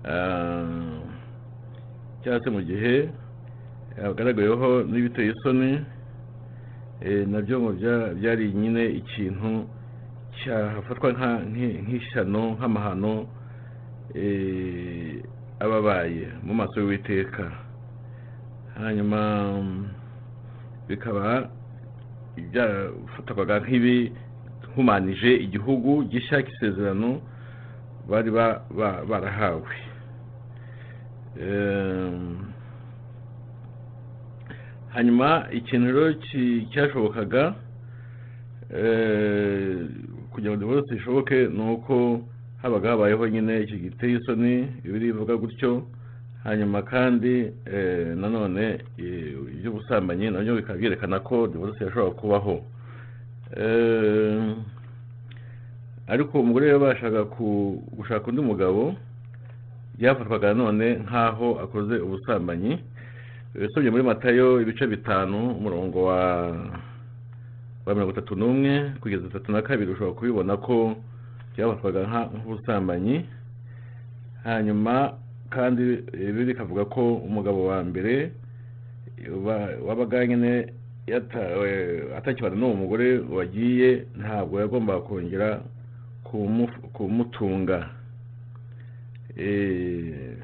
Ah, 0.07 1.03
cyangwa 2.23 2.41
se 2.45 2.49
mu 2.51 2.61
gihe 2.63 3.11
yagaragayeho 4.03 4.83
n'ibiteye 4.91 5.31
isoni 5.33 5.85
eh, 7.01 7.27
na 7.29 7.41
byo 7.43 7.61
ngo 7.61 7.71
bya- 7.79 8.15
byari 8.19 8.53
nyine 8.53 8.83
ikintu 9.01 9.67
cyafatwa 10.39 11.09
nk'ishyano 11.83 12.43
nk'amahano 12.59 13.27
eh, 14.15 15.23
aba 15.63 15.77
abaye 15.79 16.27
mu 16.43 16.55
maso 16.55 16.81
y'uwiteka. 16.81 17.45
Hanyuma 18.79 19.21
bikaba 20.89 21.49
byafatwaga 22.51 23.63
nk'ibihumanije 23.63 25.31
igihugu 25.47 26.03
gishya 26.11 26.43
cy'isezerano 26.43 27.23
bari 28.11 28.31
ba- 28.35 28.61
ba- 28.75 29.03
barahawe. 29.07 29.75
Em, 31.41 32.54
hanyuma 34.95 35.47
ikintu 35.51 35.87
rero 35.87 36.07
cyashobokaga 36.71 37.55
eh, 38.71 39.77
kugira 40.31 40.51
ngo 40.55 40.61
divorce 40.61 40.95
ishoboke 40.95 41.49
ni 41.49 41.63
uko 41.73 42.21
habaga 42.63 42.91
habayeho 42.91 43.29
nyine 43.29 43.61
iki 43.61 43.77
giteye 43.79 44.17
isoni 44.17 44.69
ibiri 44.85 45.13
bivuga 45.13 45.37
gutyo. 45.37 45.83
Hanyuma 46.45 46.83
kandi 46.83 47.53
eh, 47.67 48.17
nanone 48.17 48.79
eh, 48.99 49.35
iby'ubusambanyi 49.59 50.31
na 50.31 50.41
byo 50.41 50.55
bikaba 50.57 50.79
byerekana 50.79 51.21
ko 51.21 51.47
divorce 51.47 51.85
yashobora 51.85 52.11
kubaho. 52.21 52.57
Ariko 56.07 56.41
umugore 56.41 56.69
yabashaga 56.69 57.25
gushaka 57.97 58.27
undi 58.29 58.43
mugabo 58.43 58.95
byafatwaga 59.99 60.55
nanone 60.55 61.03
nk'aho 61.03 61.59
akoze 61.65 61.99
ubusambanyi. 61.99 62.79
Usomye 63.55 63.91
muri 63.91 64.03
matayo 64.03 64.61
ibice 64.61 64.87
bitanu 64.87 65.51
umurongo 65.59 66.05
wa 66.05 66.21
wa 67.87 67.95
mirongo 67.95 68.13
itatu 68.13 68.37
n'umwe 68.37 68.93
kugeza 69.01 69.27
itatu 69.27 69.53
na 69.53 69.63
kabiri 69.63 69.93
ushobora 69.93 70.17
kubibona 70.17 70.57
ko 70.57 70.97
byafatwaga 71.55 72.27
nk'ubusambanyi. 72.35 73.27
Hanyuma 74.45 75.15
kandi 75.51 75.83
ibi 76.13 76.45
bikavuga 76.45 76.85
ko 76.85 77.15
umugabo 77.29 77.67
wa 77.67 77.85
mbere 77.85 78.33
wa- 79.45 79.77
wabaga 79.87 80.27
nyine 80.27 80.73
atakibana 82.17 82.57
n'uwo 82.57 82.75
mugore 82.75 83.19
wagiye 83.21 84.05
ntabwo 84.17 84.61
yagombaga 84.61 85.01
kongera 85.07 85.61
kumu- 86.25 86.89
kumutunga. 86.97 87.91
Eh, 89.37 90.37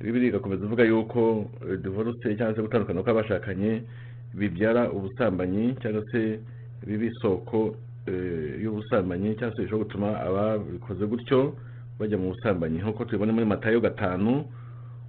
bibiri 0.00 0.26
igakomeza 0.28 0.64
ivuga 0.64 0.84
yuko 0.84 1.50
eh, 1.70 1.78
divorce 1.82 2.36
cyangwa 2.36 2.54
se 2.54 2.62
gutandukana 2.62 3.02
kw'abashakanye 3.02 3.82
bibyara 4.34 4.90
ubusambanyi 4.92 5.74
cyangwa 5.82 6.02
se 6.12 6.40
biba 6.86 7.04
isoko 7.04 7.76
eh, 8.06 8.62
y'ubusambanyi 8.62 9.34
cyangwa 9.38 9.56
se 9.56 9.62
bishobora 9.62 9.84
gutuma 9.84 10.08
ababikoze 10.20 11.06
gutyo 11.06 11.56
bajya 11.98 12.18
mu 12.18 12.30
busambanyi. 12.30 12.78
Nk'uko 12.78 13.04
tubibona 13.04 13.32
muri 13.32 13.46
matayo 13.46 13.80
gatanu 13.80 14.44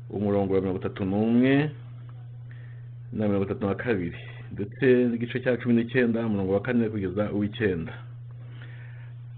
umurongo 0.10 0.54
wa 0.54 0.62
mirongo 0.62 0.80
itatu 0.82 1.06
n'umwe 1.06 1.70
na 3.14 3.28
mirongo 3.30 3.46
itatu 3.46 3.66
na 3.68 3.76
kabiri 3.76 4.18
ndetse 4.52 4.86
n'igice 5.06 5.38
cya 5.46 5.58
cumi 5.62 5.74
n'icyenda 5.78 6.26
umurongo 6.26 6.54
wa 6.54 6.62
kane 6.66 6.90
kugeza 6.90 7.30
uw'icyenda 7.32 7.94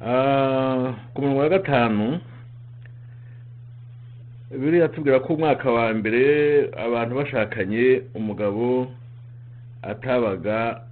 Ah, 0.01 0.95
ku 1.13 1.21
murongo 1.21 1.39
wa 1.39 1.49
gatanu 1.49 2.19
biriya 4.59 4.87
tubwira 4.89 5.19
ko 5.19 5.33
umwaka 5.33 5.71
wa 5.71 5.87
mbere 5.93 6.21
abantu 6.85 7.15
bashakanye 7.19 8.01
umugabo 8.19 8.91
atabaga 9.81 10.83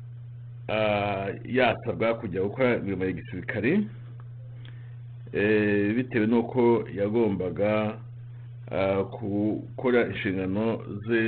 yasabwa 1.58 2.08
kujya 2.20 2.42
gukora 2.48 2.78
imirimo 2.80 3.04
ya 3.06 3.12
gisirikare 3.20 3.72
bitewe 5.96 6.26
n'uko 6.32 6.62
yagombaga 7.00 8.00
gukora 9.12 10.00
inshingano 10.12 10.66
ze 11.06 11.24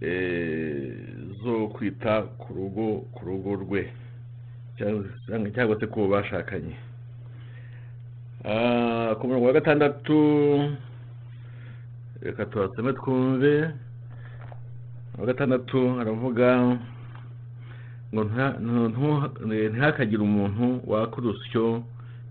eh, 0.00 0.92
zo 1.42 1.68
kwita 1.74 2.22
ku 2.40 2.48
rugo 2.54 2.86
ku 3.14 3.20
rugo 3.24 3.50
rwe 3.64 3.82
cyangwa 5.54 5.76
se 5.80 5.86
ku 5.86 6.08
bashakanye. 6.08 6.76
Ku 9.18 9.22
murongo 9.26 9.46
wa 9.46 9.52
gatandatu 9.52 10.16
reka 12.22 12.44
tuhasome 12.46 12.92
twumve. 12.92 13.70
Wa 15.18 15.26
gatandatu 15.26 16.00
aravuga 16.00 16.78
ngo 18.14 18.24
ntihakagire 19.70 20.22
umuntu 20.22 20.80
waka 20.86 21.16
urusyo 21.16 21.82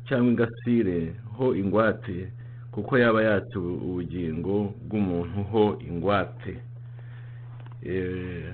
cyangwa 0.08 0.30
ingasire 0.32 1.14
ho 1.38 1.56
ingwate 1.56 2.32
kuko 2.72 2.98
yaba 2.98 3.24
yatse 3.24 3.56
ubu- 3.60 3.80
ubugingo 3.88 4.74
bw'umuntu 4.88 5.40
ho 5.52 5.64
ingwate. 5.88 6.54
Eh, 7.84 8.54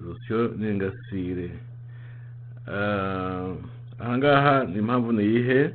urusyo 0.00 0.38
n'ingasire. 0.58 1.50
Ah, 2.68 3.52
ahangaha 3.98 4.64
ni 4.64 4.78
impamvu 4.78 5.12
ni 5.12 5.22
iyihe? 5.24 5.70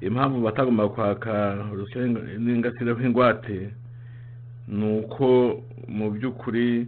Impamvu 0.00 0.40
batagomba 0.42 0.88
kwaka 0.88 1.64
urusyo 1.72 2.06
n'ingasire 2.38 2.92
nk'ingwate 2.94 3.70
ni 4.68 4.98
uko 4.98 5.60
mu 5.88 6.10
by'ukuri 6.10 6.86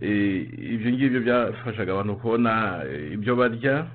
eh, 0.00 0.46
ibyo 0.74 0.88
ngibyo 0.92 1.20
byafashaga 1.20 1.92
abantu 1.92 2.16
kubona 2.20 2.82
eh, 2.86 3.12
ibyo 3.14 3.36
barya 3.36 3.86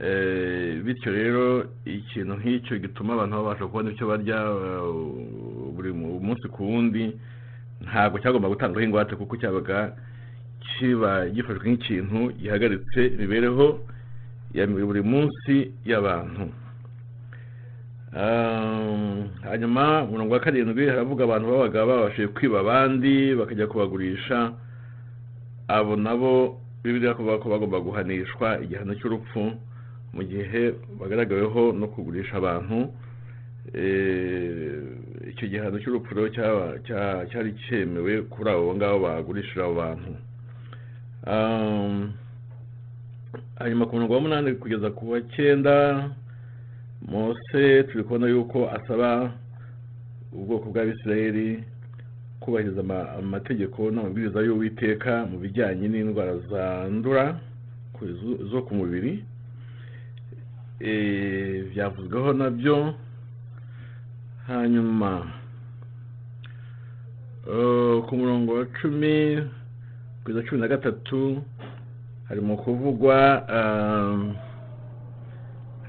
Eh, 0.00 0.80
bityo 0.80 1.12
rero 1.12 1.64
ikintu 1.84 2.32
nk'icyo 2.40 2.78
gituma 2.80 3.12
abantu 3.20 3.36
babasha 3.36 3.66
kubona 3.68 3.90
icyo 3.92 4.06
barya 4.08 4.38
buri 5.76 5.92
mu- 5.92 6.16
munsi 6.24 6.48
ku 6.48 6.64
wundi 6.64 7.12
ntabwo 7.84 8.16
cyagomba 8.16 8.48
gutangwaho 8.48 8.80
ingwate 8.80 9.12
kuko 9.16 9.36
cyabaga 9.36 9.92
kiba 10.64 11.28
gifashwe 11.28 11.68
nk'ikintu 11.68 12.32
gihagaritse 12.40 13.00
imibereho 13.12 13.84
ya 14.56 14.64
buri 14.66 15.02
munsi 15.04 15.68
y'abantu. 15.84 16.48
Hanyuma 19.42 20.02
umurongo 20.04 20.34
wa 20.34 20.40
karindwi 20.40 20.86
haravuga 20.88 21.24
abantu 21.24 21.46
babaga 21.50 21.86
babashije 21.86 22.28
kwiba 22.28 22.60
abandi 22.60 23.34
bakajya 23.34 23.66
kubagurisha 23.66 24.52
abo 25.68 25.96
nabo 25.96 26.60
bibiliya 26.82 27.14
kuvuga 27.14 27.38
ko 27.38 27.48
bagomba 27.48 27.78
guhanishwa 27.80 28.58
igihano 28.64 28.94
cy'urupfu 28.98 29.52
mu 30.14 30.22
gihe 30.26 30.74
bagaragaweho 30.98 31.72
no 31.72 31.86
kugurisha 31.86 32.34
abantu. 32.42 32.90
Icyo 35.30 35.46
gihano 35.48 35.78
cy'urupfu 35.78 36.10
rero 36.14 36.28
cyari 37.30 37.54
cyemewe 37.62 38.22
kuri 38.26 38.50
abo 38.50 38.74
ngabo 38.74 38.98
bagurishije 39.06 39.62
abo 39.62 39.74
bantu. 39.74 40.10
Um, 41.30 42.12
hanyuma 43.60 43.86
ku 43.86 43.94
murongo 43.94 44.14
wa 44.14 44.20
munani 44.20 44.52
kugeza 44.58 44.90
ku 44.90 45.10
wa 45.14 45.20
cyenda 45.36 46.10
mose 47.08 47.82
turi 47.84 48.04
kubona 48.04 48.26
yuko 48.28 48.70
asaba 48.70 49.32
ubwoko 50.32 50.70
bw'abisirayeli 50.70 51.64
kubahiriza 52.40 52.80
ama- 52.80 53.10
amategeko 53.18 53.90
n'amabwiriza 53.90 54.40
y'uwiteka 54.42 55.26
mu 55.30 55.38
bijyanye 55.38 55.88
n'indwara 55.88 56.38
zandura 56.50 57.40
zo- 58.50 58.62
ku 58.64 58.72
mubiri. 58.74 59.24
Eh, 60.80 61.68
byavuzweho 61.70 62.32
na 62.32 62.48
byo. 62.50 62.94
Hanyuma 64.48 65.28
ku 68.06 68.12
murongo 68.16 68.54
wa 68.54 68.64
cumi 68.80 69.44
kugeza 70.24 70.42
cumi 70.48 70.60
na 70.60 70.68
gatatu 70.68 71.42
harimo 72.28 72.56
kuvugwa 72.56 73.16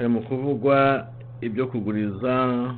um, 0.01 0.13
harimo 0.13 0.21
kuvugwa 0.21 1.07
ibyo 1.41 1.67
kuguriza 1.67 2.73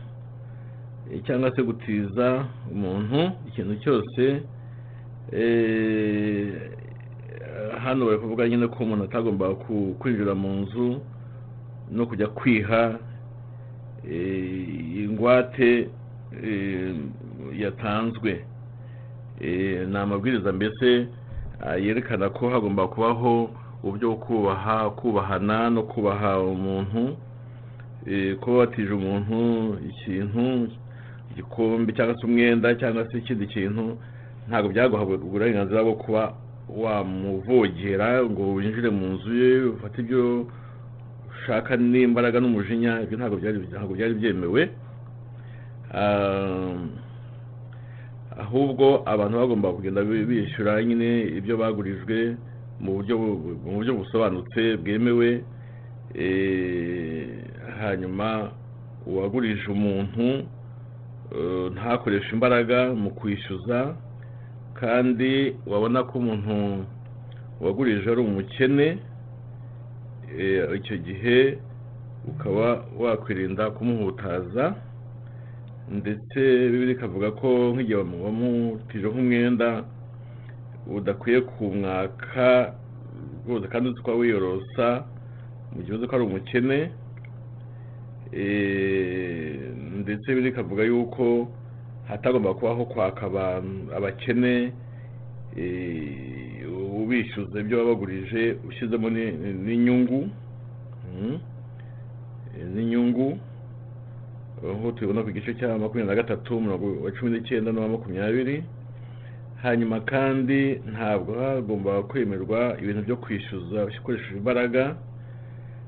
eh, 1.13 1.21
cyangwa 1.25 1.55
se 1.55 1.63
gutiza 1.63 2.45
umuntu 2.71 3.31
ikintu 3.47 3.75
cyose 3.75 4.41
eh, 5.31 6.71
hano 7.83 8.05
bari 8.05 8.17
kuvuga 8.19 8.47
nyine 8.49 8.67
ko 8.67 8.83
umuntu 8.83 9.03
atagomba 9.03 9.55
kwinjira 9.99 10.35
mu 10.35 10.49
nzu 10.49 11.01
no 11.91 12.05
kujya 12.05 12.27
kwiha 12.27 12.99
eh, 14.09 14.99
ingwate 15.03 15.89
yatanzwe. 17.53 18.45
Ni 19.89 19.97
amabwiriza 19.97 20.51
mbese 20.53 21.07
ah, 21.61 21.75
yerekana 21.77 22.29
ko 22.29 22.49
hagomba 22.49 22.87
kubaho 22.87 23.49
uburyo 23.83 24.07
bwo 24.09 24.17
kubaha 24.25 24.89
kubahana 24.95 25.69
no 25.69 25.83
kubaha 25.83 26.39
umuntu 26.39 27.17
eh, 28.07 28.35
kuba 28.39 28.57
watije 28.57 28.93
umuntu 28.93 29.77
ikintu 29.89 30.67
igikombe 31.31 31.93
cyangwa 31.93 32.15
se 32.19 32.25
umwenda 32.25 32.75
cyangwa 32.75 33.07
se 33.11 33.17
ikindi 33.17 33.47
kintu 33.47 33.97
ntabwo 34.47 34.69
byaguhabwa 34.71 35.15
uburenganzira 35.19 35.83
bwo 35.83 35.95
kuba 35.95 36.33
wamuvogera 36.69 38.23
ngo 38.23 38.53
winjire 38.55 38.89
mu 38.89 39.05
nzu 39.19 39.31
ye 39.35 39.49
ufate 39.75 40.01
ibyo 40.01 40.47
ushaka 41.31 41.75
n'imbaraga 41.77 42.39
n'umujinya 42.39 43.01
ibyo 43.03 43.17
ntabwo 43.19 43.35
byari 43.39 43.57
ntabwo 43.71 43.93
byari 43.95 44.13
byemewe. 44.15 44.61
Ah, 45.93 46.73
ahubwo 48.39 49.03
abantu 49.05 49.37
bagomba 49.37 49.73
kugenda 49.75 50.01
bi- 50.03 50.25
bishyura 50.25 50.83
nyine 50.83 51.21
ibyo 51.37 51.57
bagurijwe 51.57 52.35
mu 52.79 52.91
buryo 52.95 53.17
bu- 53.17 53.57
mu 53.65 53.71
buryo 53.77 53.93
busobanutse 53.95 54.77
bwemewe 54.77 55.43
eh, 56.15 57.27
hanyuma 57.79 58.51
uwagurije 59.05 59.67
umuntu 59.71 60.25
eh, 61.35 61.71
ntakoreshe 61.73 62.29
imbaraga 62.33 62.93
mu 62.93 63.09
kwishyuza 63.11 63.95
kandi 64.79 65.55
wabona 65.67 66.03
ko 66.03 66.19
umuntu 66.19 66.85
wagurije 67.61 68.09
ari 68.11 68.21
umukene 68.21 68.97
eh, 70.39 70.69
icyo 70.75 70.97
gihe 70.97 71.57
ukaba 72.27 72.85
wakwirinda 72.99 73.71
kumuhutaza 73.71 74.75
ndetse 75.91 76.39
bibiri 76.71 76.91
ikavuga 76.91 77.31
ko 77.31 77.47
nk'igihe 77.75 77.97
wamutije 77.99 79.07
nk'umwenda 79.07 79.83
udakwiye 80.87 81.41
kumwaka 81.41 82.73
rwose 83.47 83.67
kandi 83.67 83.89
uzi 83.89 84.01
ko 84.01 84.17
wiyorosa 84.17 85.05
mu 85.75 85.81
gihe 85.83 85.93
uzi 85.97 86.07
ko 86.07 86.15
ari 86.15 86.25
umukene 86.25 86.79
Eh, 88.33 89.59
ndetse 90.01 90.25
bibiri 90.33 90.49
ikavuga 90.49 90.83
yuko 90.83 91.47
hatagomba 92.09 92.53
kubaho 92.53 92.85
kwaka 92.85 93.25
abakene 93.95 94.73
eh, 95.57 96.65
ubishyuza 96.97 97.59
ibyo 97.59 97.77
wabagurije 97.79 98.57
ushyizemo 98.67 99.09
ni- 99.09 99.31
n'inyungu 99.65 100.29
Mm. 101.13 101.37
Eh, 102.57 102.65
n'inyungu 102.73 103.37
aho 104.65 104.91
tubibona 104.91 105.21
ku 105.23 105.29
gice 105.31 105.53
cya 105.53 105.77
makumyabiri 105.77 106.07
na 106.09 106.15
gatatu 106.15 106.57
umurongo 106.57 107.05
wa 107.05 107.11
cumi 107.13 107.31
n'icyenda 107.37 107.69
n'uwa 107.71 107.89
makumyabiri 108.01 108.63
hanyuma 109.63 109.97
kandi 110.11 110.59
ntabwo 110.91 111.31
hagomba 111.39 112.03
kwemerwa 112.09 112.59
ibintu 112.81 113.01
byo 113.07 113.15
kwishyuza 113.23 113.77
ukoresheje 113.99 114.37
imbaraga. 114.37 114.83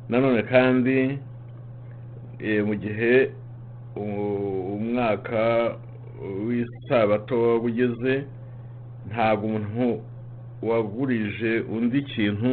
Nanone 0.09 0.41
kandi 0.53 0.97
eh, 2.39 2.59
mu 2.67 2.75
gihe 2.75 3.13
umwaka 3.95 5.41
w'isabato 6.47 7.33
waba 7.41 7.65
ugeze 7.65 8.13
ntabwo 9.09 9.43
umuntu 9.47 9.85
wagurije 10.69 11.51
undi 11.75 11.97
ikintu 12.03 12.51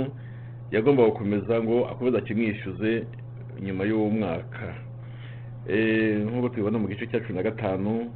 yagomba 0.75 1.03
gukomeza 1.09 1.55
ngo 1.63 1.77
akomeze 1.91 2.17
akimwishyuze 2.19 2.91
nyuma 3.65 3.83
y'uwo 3.89 4.09
mwaka 4.11 4.67
Eh, 5.69 6.19
nk'uko 6.27 6.49
tubibona 6.49 6.79
mu 6.83 6.89
gice 6.91 7.07
cya 7.07 7.21
cumi 7.23 7.39
na 7.39 7.43
gatanu 7.47 8.11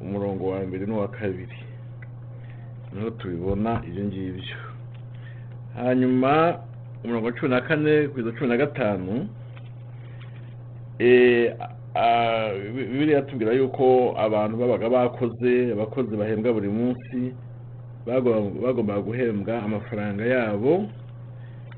umurongo 0.00 0.44
wa 0.54 0.60
mbere 0.62 0.86
n'uwa 0.86 1.08
kabiri. 1.10 1.58
Ni 2.94 3.00
ho 3.02 3.10
tubibona 3.10 3.82
ibyo 3.88 4.04
ngibyo. 4.04 4.56
Hanyuma 5.76 6.58
umurongo 7.04 7.26
wa 7.26 7.32
cumi 7.32 7.50
na 7.50 7.60
kane 7.60 8.08
kugeza 8.08 8.32
cumi 8.32 8.48
na 8.50 8.56
gatanu 8.56 9.28
Eh, 10.98 11.54
Bi- 12.74 12.84
bibiliya 12.86 13.22
tubwira 13.22 13.52
yuko 13.52 14.14
abantu 14.18 14.56
babaga 14.56 14.88
bakoze 14.90 15.72
abakozi 15.72 16.14
bahembwa 16.16 16.52
buri 16.52 16.68
munsi 16.68 17.34
bagomba- 18.06 18.60
bagombaga 18.62 19.00
guhembwa 19.02 19.62
amafaranga 19.62 20.22
yabo 20.26 20.86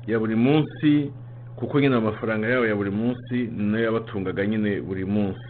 ya 0.07 0.19
buri 0.19 0.35
munsi 0.35 1.09
kuko 1.55 1.79
nyine 1.81 1.95
amafaranga 1.95 2.45
yabo 2.47 2.65
ya 2.65 2.75
buri 2.75 2.91
munsi 2.91 3.49
na 3.57 3.77
yo 3.79 3.85
yabatungaga 3.85 4.45
nyine 4.45 4.81
buri 4.81 5.05
munsi. 5.05 5.49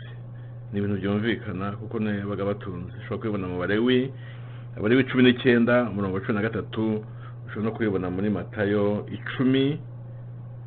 Ni 0.74 0.80
ibintu 0.80 0.98
byumvikana 1.04 1.72
kuko 1.76 2.00
na 2.00 2.12
yo 2.12 2.20
yabaga 2.24 2.46
batunze 2.46 2.92
ushobora 3.04 3.18
kubibona 3.20 3.48
mu 3.52 3.60
barewi 3.60 4.12
abarewi 4.78 5.04
cumi 5.04 5.24
n'icyenda 5.24 5.90
umurongo 5.92 6.16
wa 6.16 6.22
cumi 6.22 6.36
na 6.36 6.42
gatatu 6.48 7.04
ushobora 7.48 7.66
no 7.66 7.72
kubibona 7.76 8.08
muri 8.10 8.30
matayo 8.30 9.06
icumi 9.12 9.80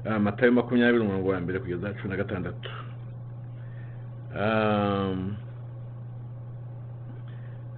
ah, 0.04 0.18
matayo 0.18 0.52
makumyabiri 0.52 1.02
umurongo 1.04 1.28
wa 1.28 1.40
mbere 1.40 1.58
kugeza 1.58 1.94
cumi 1.98 2.10
na 2.10 2.16
gatandatu. 2.16 2.70
Um, 4.34 5.36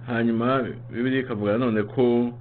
hanyuma 0.07 0.63
bibiri 0.89 1.19
ikavuga 1.19 1.51
nanone 1.51 1.83
ko 1.83 2.31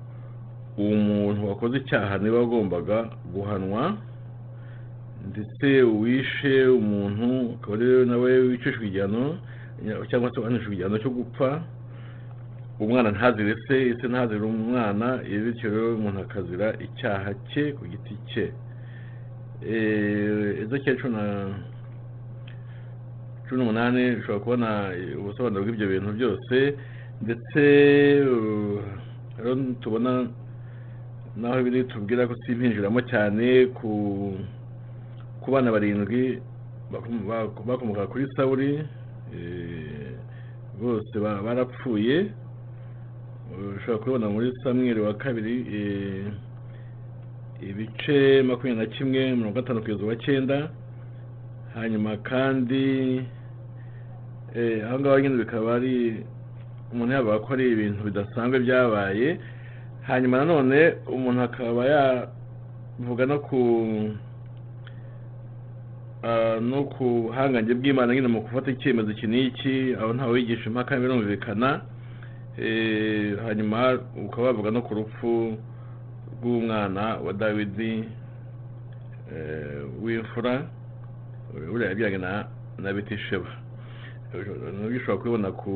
umuntu 0.79 1.49
wakoze 1.49 1.77
icyaha 1.79 2.19
ni 2.19 2.31
we 2.31 2.39
wagombaga 2.39 3.11
guhanwa 3.35 3.97
ndetse 5.31 5.83
uwishe 5.83 6.67
umuntu 6.67 7.55
akaba 7.61 7.75
ari 7.77 8.07
nawe 8.07 8.39
wicishwa 8.39 8.85
igihano 8.85 9.37
cyangwa 10.11 10.31
se 10.35 10.41
uhanishwa 10.41 10.73
igihano 10.73 10.99
cyo 10.99 11.11
gupfa 11.11 11.61
umwana 12.81 13.11
ntazire 13.11 13.55
se 13.69 13.75
ese 13.91 14.05
ntazire 14.09 14.45
umwana 14.45 15.21
ibi 15.29 15.41
bityo 15.51 15.71
rero 15.71 15.95
umuntu 15.97 16.21
akazira 16.21 16.67
icyaha 16.87 17.31
cye 17.51 17.73
ku 17.77 17.85
giti 17.89 18.15
cye. 18.31 18.47
Eh, 19.65 20.61
ezekiyeli 20.63 21.01
cumi 21.01 21.15
na 21.17 21.25
cumi 23.49 23.57
n'umunani 23.59 24.03
ushobora 24.21 24.43
kubona 24.45 24.69
ubusobanuro 25.19 25.63
bw'ibyo 25.65 25.87
bintu 25.89 26.11
byose 26.19 26.57
ndetse 27.25 27.61
rero 29.41 29.53
tubona 29.81 30.29
naho 31.37 31.63
biri 31.65 31.85
tubwira 31.89 32.27
ko 32.29 32.35
simpinjiramo 32.45 33.01
cyane 33.11 33.67
ku 33.77 34.37
bana 35.49 35.71
barindwi 35.73 36.43
bakom- 36.93 37.25
bak- 37.25 37.65
bakomoka 37.65 38.07
kuri 38.13 38.27
sawuri 38.37 38.71
eh, 39.33 40.13
bose 40.81 41.15
ba- 41.19 41.41
barapfuye. 41.43 42.29
Ushobora 43.55 43.99
kubibona 43.99 44.29
muri 44.29 44.53
samweri 44.63 45.01
wa 45.01 45.15
kabiri 45.15 45.55
eh, 45.77 46.27
ibice 47.71 48.43
makumyabiri 48.43 48.87
na 48.87 48.87
kimwe 48.95 49.21
mirongo 49.37 49.55
gatanu 49.55 49.81
kugeza 49.81 50.05
uwa 50.05 50.17
cyenda. 50.17 50.71
Hanyuma 51.75 52.17
kandi 52.17 53.23
eh, 54.55 54.85
aho 54.87 55.01
ngaho 55.01 55.21
nyine 55.21 55.37
bikaba 55.45 55.75
ari 55.75 56.25
umuntu 56.93 57.13
yavuga 57.15 57.39
ko 57.39 57.53
ari 57.53 57.71
ibintu 57.73 58.05
bidasanzwe 58.05 58.59
byabaye. 58.61 59.39
Hanyuma 60.03 60.39
nanone 60.39 60.95
umuntu 61.07 61.41
akaba 61.43 61.83
yavuga 61.87 63.27
no 63.27 63.39
ku 63.39 63.59
no 66.61 66.85
ku 66.85 67.05
buhangange 67.31 67.75
bw'imana 67.75 68.15
nyine 68.15 68.29
mu 68.29 68.41
gufata 68.43 68.71
icyemezo 68.71 69.11
iki 69.15 69.27
n'iki 69.27 69.95
aho 69.95 70.13
ntawe 70.13 70.33
wigisha 70.33 70.67
impaka 70.67 70.97
birumvikana 70.99 71.81
hanyuma 72.57 73.99
ukaba 74.25 74.47
wavuga 74.47 74.71
no 74.71 74.83
ku 74.83 74.95
rupfu 74.95 75.57
rw'umwana 76.41 77.17
wa 77.25 77.33
dawidi 77.33 78.05
eh, 79.33 79.85
w'imfura 80.03 80.65
buriya 81.69 81.89
yabyaga 81.91 82.19
na 82.79 82.93
betisheba. 82.93 83.49
Nabyo 84.33 84.97
ushobora 84.97 85.19
kubibona 85.19 85.49
ku 85.53 85.73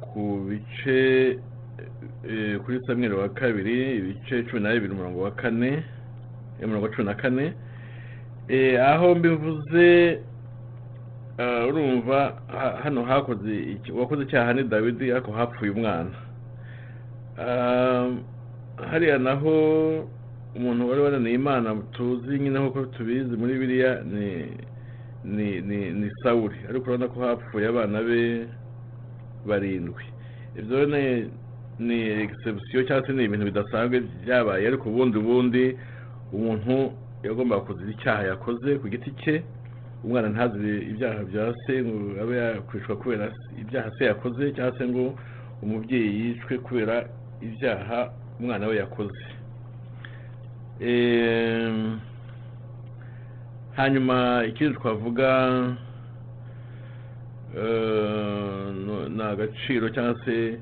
ku 0.00 0.46
bice 0.48 1.38
eh, 2.26 2.58
kuri 2.64 2.80
samweri 2.86 3.14
wa 3.14 3.28
kabiri 3.28 3.96
ibice 3.98 4.42
cumi 4.50 4.62
na 4.62 4.72
bibiri 4.74 4.92
umurongo 4.92 5.20
wa 5.22 5.30
kane 5.30 5.68
eh, 6.58 6.64
umurongo 6.64 6.86
wa 6.86 6.92
cumi 6.92 7.06
na 7.06 7.14
kane. 7.14 7.52
Eh, 8.48 8.82
aho 8.82 9.14
mbivuze 9.14 10.18
urumva 11.68 12.34
ha- 12.48 12.76
hano 12.82 13.04
hakoze 13.04 13.78
uwakoze 13.94 14.22
icyaha 14.22 14.52
ni 14.52 14.62
dawidi 14.64 15.12
ariko 15.12 15.32
hapfuye 15.32 15.70
umwana. 15.70 16.10
Ah, 17.38 18.10
hariya 18.90 19.18
naho 19.18 19.52
umuntu 20.56 20.88
wari 20.88 21.00
wananiye 21.00 21.34
imana 21.34 21.74
tuzi 21.92 22.38
nyine 22.38 22.58
nk'uko 22.58 22.86
tubizi 22.86 23.36
muri 23.36 23.58
biriya 23.58 24.02
ni 24.02 24.50
ni 25.24 25.60
ni 25.60 25.90
ni 25.90 26.10
sawuri 26.22 26.56
ariko 26.68 26.90
urabona 26.90 27.08
ko 27.08 27.20
hapfuye 27.20 27.66
abana 27.68 28.02
be 28.02 28.46
barindwi. 29.46 30.02
Ibyo 30.58 30.86
ni 30.86 31.30
ni 31.78 31.98
egisebusiyo 32.26 32.82
cyangwa 32.82 33.06
se 33.06 33.12
ni 33.12 33.24
ibintu 33.24 33.44
bidasanzwe 33.46 34.02
byabaye 34.26 34.66
ariko 34.66 34.88
ubundi 34.90 35.18
ubundi 35.18 35.64
umuntu 36.34 36.90
yagombaga 37.22 37.62
kuzira 37.62 37.90
icyaha 37.94 38.22
yakoze 38.34 38.78
ku 38.82 38.88
giti 38.90 39.10
cye. 39.22 39.42
Umwana 40.04 40.28
ntazire 40.28 40.78
ibyaha 40.90 41.20
bya 41.30 41.44
se 41.66 41.72
ngo 41.82 41.96
abe 42.22 42.34
yakwicwa 42.36 42.96
kubera 42.96 43.26
ibyaha 43.60 43.90
se 43.98 44.04
yakoze 44.04 44.52
cyangwa 44.54 44.78
se 44.78 44.84
ngo 44.88 45.04
umubyeyi 45.62 46.10
yicwe 46.20 46.58
kubera 46.58 46.96
ibyaha 47.42 47.98
umwana 48.40 48.66
we 48.70 48.76
yakoze. 48.76 49.24
Hanyuma 53.76 54.44
ikindi 54.48 54.74
twavuga 54.78 55.28
eh, 57.56 58.72
ni 59.16 59.22
agaciro 59.22 59.88
cyangwa 59.90 60.14
se 60.24 60.60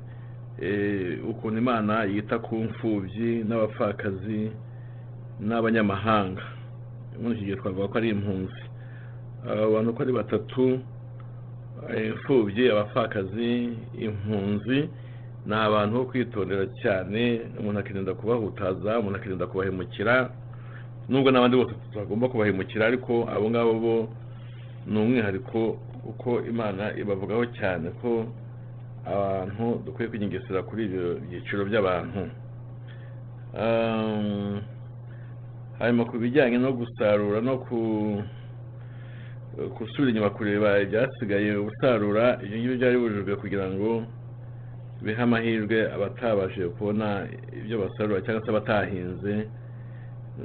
eh, 0.61 1.19
ukuntu 1.29 1.57
imana 1.57 2.03
yita 2.03 2.39
ku 2.39 2.55
mfubyi 2.55 3.43
n'abapfakazi 3.47 4.51
n'abanyamahanga. 5.39 6.41
Muri 7.21 7.35
iki 7.35 7.45
gihe 7.45 7.57
twavuga 7.57 7.87
ko 7.87 7.97
ari 7.97 8.09
impunzi. 8.09 8.61
Aba 9.45 9.67
bantu 9.73 9.89
uko 9.91 10.01
ari 10.03 10.13
batatu 10.13 10.63
imfubyi 12.07 12.63
abapfakazi 12.71 13.51
impunzi 14.05 14.89
ni 15.45 15.55
abantu 15.55 15.93
bo 15.97 16.05
kwitondera 16.09 16.65
cyane 16.81 17.21
umuntu 17.59 17.79
akirinda 17.79 18.13
kubahutaza 18.19 18.99
umuntu 18.99 19.17
akirinda 19.17 19.47
kubahemukira 19.47 20.15
nubwo 21.09 21.29
n'abandi 21.31 21.55
bose 21.57 21.73
tutagomba 21.83 22.29
kubahemukira 22.31 22.83
ariko 22.87 23.13
abo 23.33 23.45
ngabo 23.49 23.73
bo 23.83 23.95
ni 24.87 24.97
umwihariko 24.99 25.59
kuko 26.05 26.29
imana 26.51 26.83
ibavugaho 27.01 27.43
cyane 27.59 27.87
ko 28.01 28.25
abantu 29.07 29.65
dukwiye 29.85 30.09
kwigengesera 30.09 30.63
kuri 30.67 30.81
ibyo 30.87 31.05
byiciro 31.23 31.61
by'abantu. 31.69 32.21
Um, 33.61 34.59
hanyuma 35.79 36.03
ku 36.09 36.15
bijyanye 36.19 36.57
no 36.59 36.71
gusarura 36.75 37.39
no 37.41 37.55
ku 37.65 37.77
gusubira 39.77 40.09
inyuma 40.09 40.29
kureba 40.29 40.79
ibyasigaye 40.85 41.49
gusarura 41.67 42.37
ibyo 42.43 42.57
ngibyo 42.57 42.77
byari 42.77 42.97
bujijwe 42.97 43.33
kugira 43.41 43.65
ngo 43.73 44.03
bihe 45.01 45.21
amahirwe 45.21 45.77
abatabashije 45.95 46.67
kubona 46.77 47.25
ibyo 47.59 47.75
basarura 47.81 48.21
cyangwa 48.21 48.43
se 48.45 48.49
abatahinze 48.51 49.33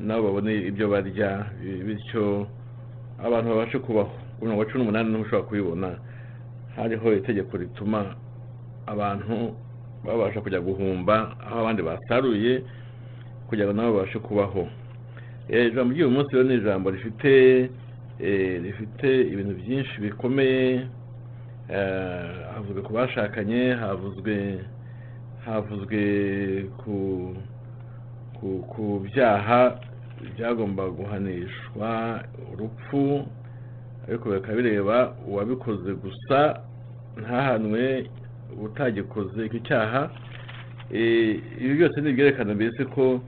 nabo 0.01 0.22
babone 0.33 0.53
ibyo 0.70 0.88
barya 0.88 1.31
bi- 1.61 1.83
bityo 1.87 2.46
abantu 3.25 3.48
babashe 3.53 3.79
kubaho. 3.79 4.12
Ku 4.38 4.44
mirongo 4.48 4.64
cumi 4.64 4.79
n'umunani 4.83 5.09
ni 5.11 5.16
ho 5.16 5.22
ushobora 5.22 5.46
kubibona 5.48 5.88
hariho 6.77 7.07
itegeko 7.14 7.57
rituma 7.57 8.16
abantu 8.87 9.55
babasha 10.05 10.40
kujya 10.40 10.61
guhumba 10.61 11.37
aho 11.46 11.61
abandi 11.61 11.83
basaruye 11.85 12.64
kugira 13.48 13.68
ngo 13.68 13.72
nabo 13.77 13.92
babashe 14.01 14.18
kubaho. 14.18 14.68
Eh, 15.53 15.68
ijambo 15.68 15.92
ry'uyu 15.94 16.11
munsi 16.11 16.33
rero 16.33 16.48
ni 16.48 16.55
ijambo 16.59 16.90
rifite 16.90 17.70
rifite 18.64 19.09
ibintu 19.33 19.55
byinshi 19.61 20.01
bikomeye 20.01 20.87
Eh, 21.70 22.31
havuzwe 22.55 22.83
ku 22.83 22.92
bashakanye 22.92 23.72
havuzwe 23.81 24.37
havuzwe 25.46 26.03
ku 26.81 26.96
ku 28.37 28.48
ku 28.70 28.83
byaha 29.07 29.79
byagomba 30.35 30.85
guhanishwa 30.90 31.88
urupfu 32.53 33.25
ariko 34.09 34.25
bikaba 34.31 34.57
bireba 34.59 35.14
uwabikoze 35.29 35.90
gusa 36.03 36.38
ntahanwe 37.20 38.11
utagikoze 38.64 39.46
icyo 39.46 39.61
cyaha. 39.68 40.11
Eh, 40.92 41.40
ibi 41.62 41.75
byose 41.79 41.96
ni 42.01 42.11
ibyerekana 42.11 42.55
mbese 42.55 42.85
ko 42.85 43.20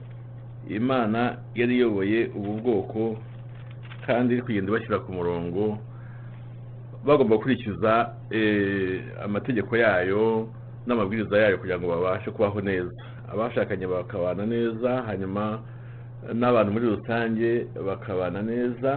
imana 0.69 1.37
yari 1.55 1.73
iyoboye 1.79 2.19
ubu 2.37 2.51
bwoko 2.61 3.01
kandi 4.05 4.41
kugenda 4.41 4.69
ibashyira 4.71 4.99
ku 5.05 5.11
murongo 5.17 5.77
bagomba 7.05 7.35
gukurikiza 7.37 7.93
eh, 8.31 9.01
amategeko 9.25 9.71
yayo 9.77 10.47
n'amabwiriza 10.87 11.37
yayo 11.37 11.57
kugira 11.57 11.77
ngo 11.79 11.87
babashe 11.89 12.31
kubaho 12.31 12.61
neza. 12.61 12.91
Abashakanye 13.31 13.85
bakabana 13.87 14.45
neza 14.45 14.89
hanyuma 15.07 15.43
n'abantu 16.33 16.69
muri 16.73 16.85
rusange 16.95 17.49
bakabana 17.87 18.41
neza. 18.41 18.91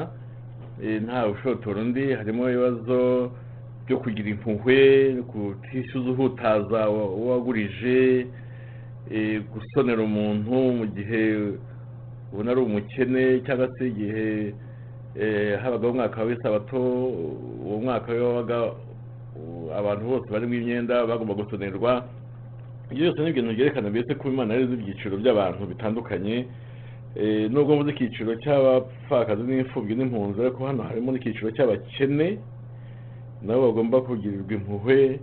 Eh, 0.83 1.03
nta 1.03 1.27
ushotora 1.29 1.81
undi 1.81 2.13
harimo 2.15 2.49
ibibazo 2.51 2.99
byo 3.87 3.97
kugira 3.99 4.29
impuhwe 4.31 4.79
kutishyuza 5.31 6.09
uhutaza 6.11 6.81
wagurije 7.29 8.27
eh, 9.11 9.43
gusonera 9.53 10.01
umuntu 10.03 10.53
mu 10.79 10.87
gihe 10.97 11.23
ubona 12.33 12.51
ari 12.53 12.61
umukene 12.61 13.25
cyangwa 13.47 13.67
se 13.77 13.83
igihe 13.89 14.55
habagaho 15.63 15.93
umwaka 15.93 16.23
w'isabato 16.23 16.77
uwo 17.65 17.81
mwaka 17.81 18.13
wabaga 18.13 18.59
abantu 19.79 20.05
bose 20.11 20.27
barimo 20.31 20.55
imyenda 20.55 21.07
bagomba 21.07 21.35
gusonerwa. 21.35 22.05
Ibyo 22.91 23.03
byose 23.13 23.21
ni 23.23 23.31
ibintu 23.31 23.53
byerekana 23.55 23.91
mbese 23.91 24.15
ko 24.15 24.29
imana 24.29 24.55
ari 24.55 24.65
ibyiciro 24.65 25.17
by'abantu 25.17 25.67
bitandukanye. 25.67 26.47
Eh, 27.17 27.51
nubwo 27.51 27.75
mvuze 27.77 27.91
icyiciro 27.93 28.33
cy'abapfakazi 28.43 29.43
n'imfubyi 29.43 29.95
n'impunzi 29.97 30.39
ariko 30.41 30.67
hano 30.67 30.83
harimo 30.89 31.13
n'icyiciro 31.13 31.51
cy'abakene 31.57 32.39
nabo 33.43 33.61
bagomba 33.73 34.01
kugirirwa 34.07 34.53
impuhwe. 34.55 35.21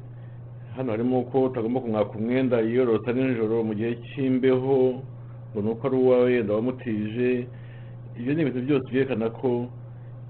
Hano 0.75 0.91
harimo 0.91 1.23
ko 1.31 1.43
utagomba 1.49 1.79
kumwaka 1.81 2.11
umwenda 2.19 2.59
yiyorota 2.61 3.13
nijoro 3.13 3.63
mu 3.63 3.73
gihe 3.73 3.95
cy'imbeho 4.11 4.75
ngo 5.51 5.59
ni 5.61 5.69
uko 5.71 5.81
ari 5.87 5.95
uwawe 5.97 6.23
wenda 6.35 6.53
wamutije. 6.53 7.47
Ibyo 8.19 8.31
ni 8.33 8.41
ibintu 8.41 8.61
byose 8.65 8.85
byerekana 8.91 9.29
ko 9.29 9.49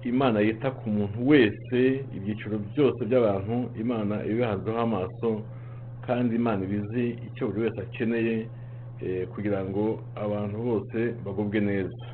imana 0.04 0.40
yita 0.40 0.70
ku 0.72 0.90
muntu 0.90 1.18
wese 1.30 1.80
ibyiciro 2.16 2.56
byose 2.74 3.00
by'abantu 3.10 3.56
imana 3.84 4.16
ibihanzeho 4.30 4.78
amaso 4.88 5.30
kandi 6.06 6.36
imana 6.36 6.62
ibizi 6.66 7.06
icyo 7.28 7.48
buri 7.48 7.62
wese 7.66 7.80
akeneye 7.82 8.36
eh, 9.02 9.28
kugira 9.34 9.60
ngo 9.66 10.00
abantu 10.16 10.58
bose 10.68 11.00
bagubwe 11.26 11.60
neza. 11.60 12.06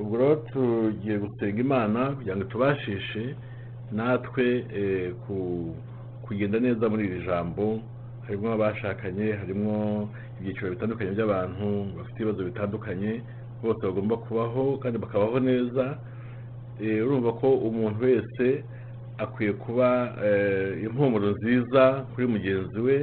Ubwo 0.00 0.14
rero 0.18 0.34
tugiye 0.50 1.16
gusenga 1.18 1.60
imana 1.66 2.00
kugira 2.16 2.36
ngo 2.36 2.44
tubashishe 2.44 3.34
natwe 3.92 4.46
eh, 4.78 5.12
ku- 5.26 5.74
kugenda 6.26 6.58
neza 6.60 6.88
muri 6.90 7.04
iri 7.06 7.24
jambo. 7.26 7.80
Harimo 8.26 8.52
abashakanye 8.52 9.32
harimo 9.40 10.08
ibyiciro 10.40 10.70
bitandukanye 10.74 11.10
by'abantu 11.14 11.66
bafite 11.96 12.16
ibibazo 12.18 12.42
bitandukanye 12.44 13.22
bose 13.62 13.80
bagomba 13.86 14.16
kubaho 14.24 14.76
kandi 14.82 14.96
bakabaho 14.98 15.38
neza 15.40 15.84
Eh, 16.80 17.00
urumva 17.06 17.32
ko 17.40 17.48
umuntu 17.68 18.04
wese 18.04 18.46
akwiye 19.18 19.52
kuba 19.64 19.88
eh, 20.24 20.84
impumuro 20.84 21.28
nziza 21.36 21.82
kuri 22.12 22.26
mugenzi 22.28 22.78
we 22.86 22.96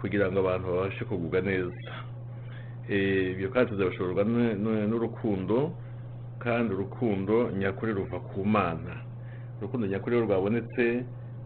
kugira 0.00 0.26
ngo 0.32 0.38
abantu 0.40 0.66
babashe 0.72 1.02
kugubwa 1.04 1.40
neza. 1.44 1.92
Eh, 2.88 3.32
ibyo 3.36 3.48
kandi 3.52 3.70
tuzabishorwa 3.70 4.22
n'urukundo 4.88 5.56
kandi 6.44 6.68
urukundo 6.72 7.34
nyakuri 7.60 7.92
ruva 7.92 8.18
ku 8.32 8.38
mana. 8.54 8.94
Urukundo 9.60 9.84
nyakuri 9.86 10.16
iyo 10.16 10.24
rwabonetse 10.24 10.84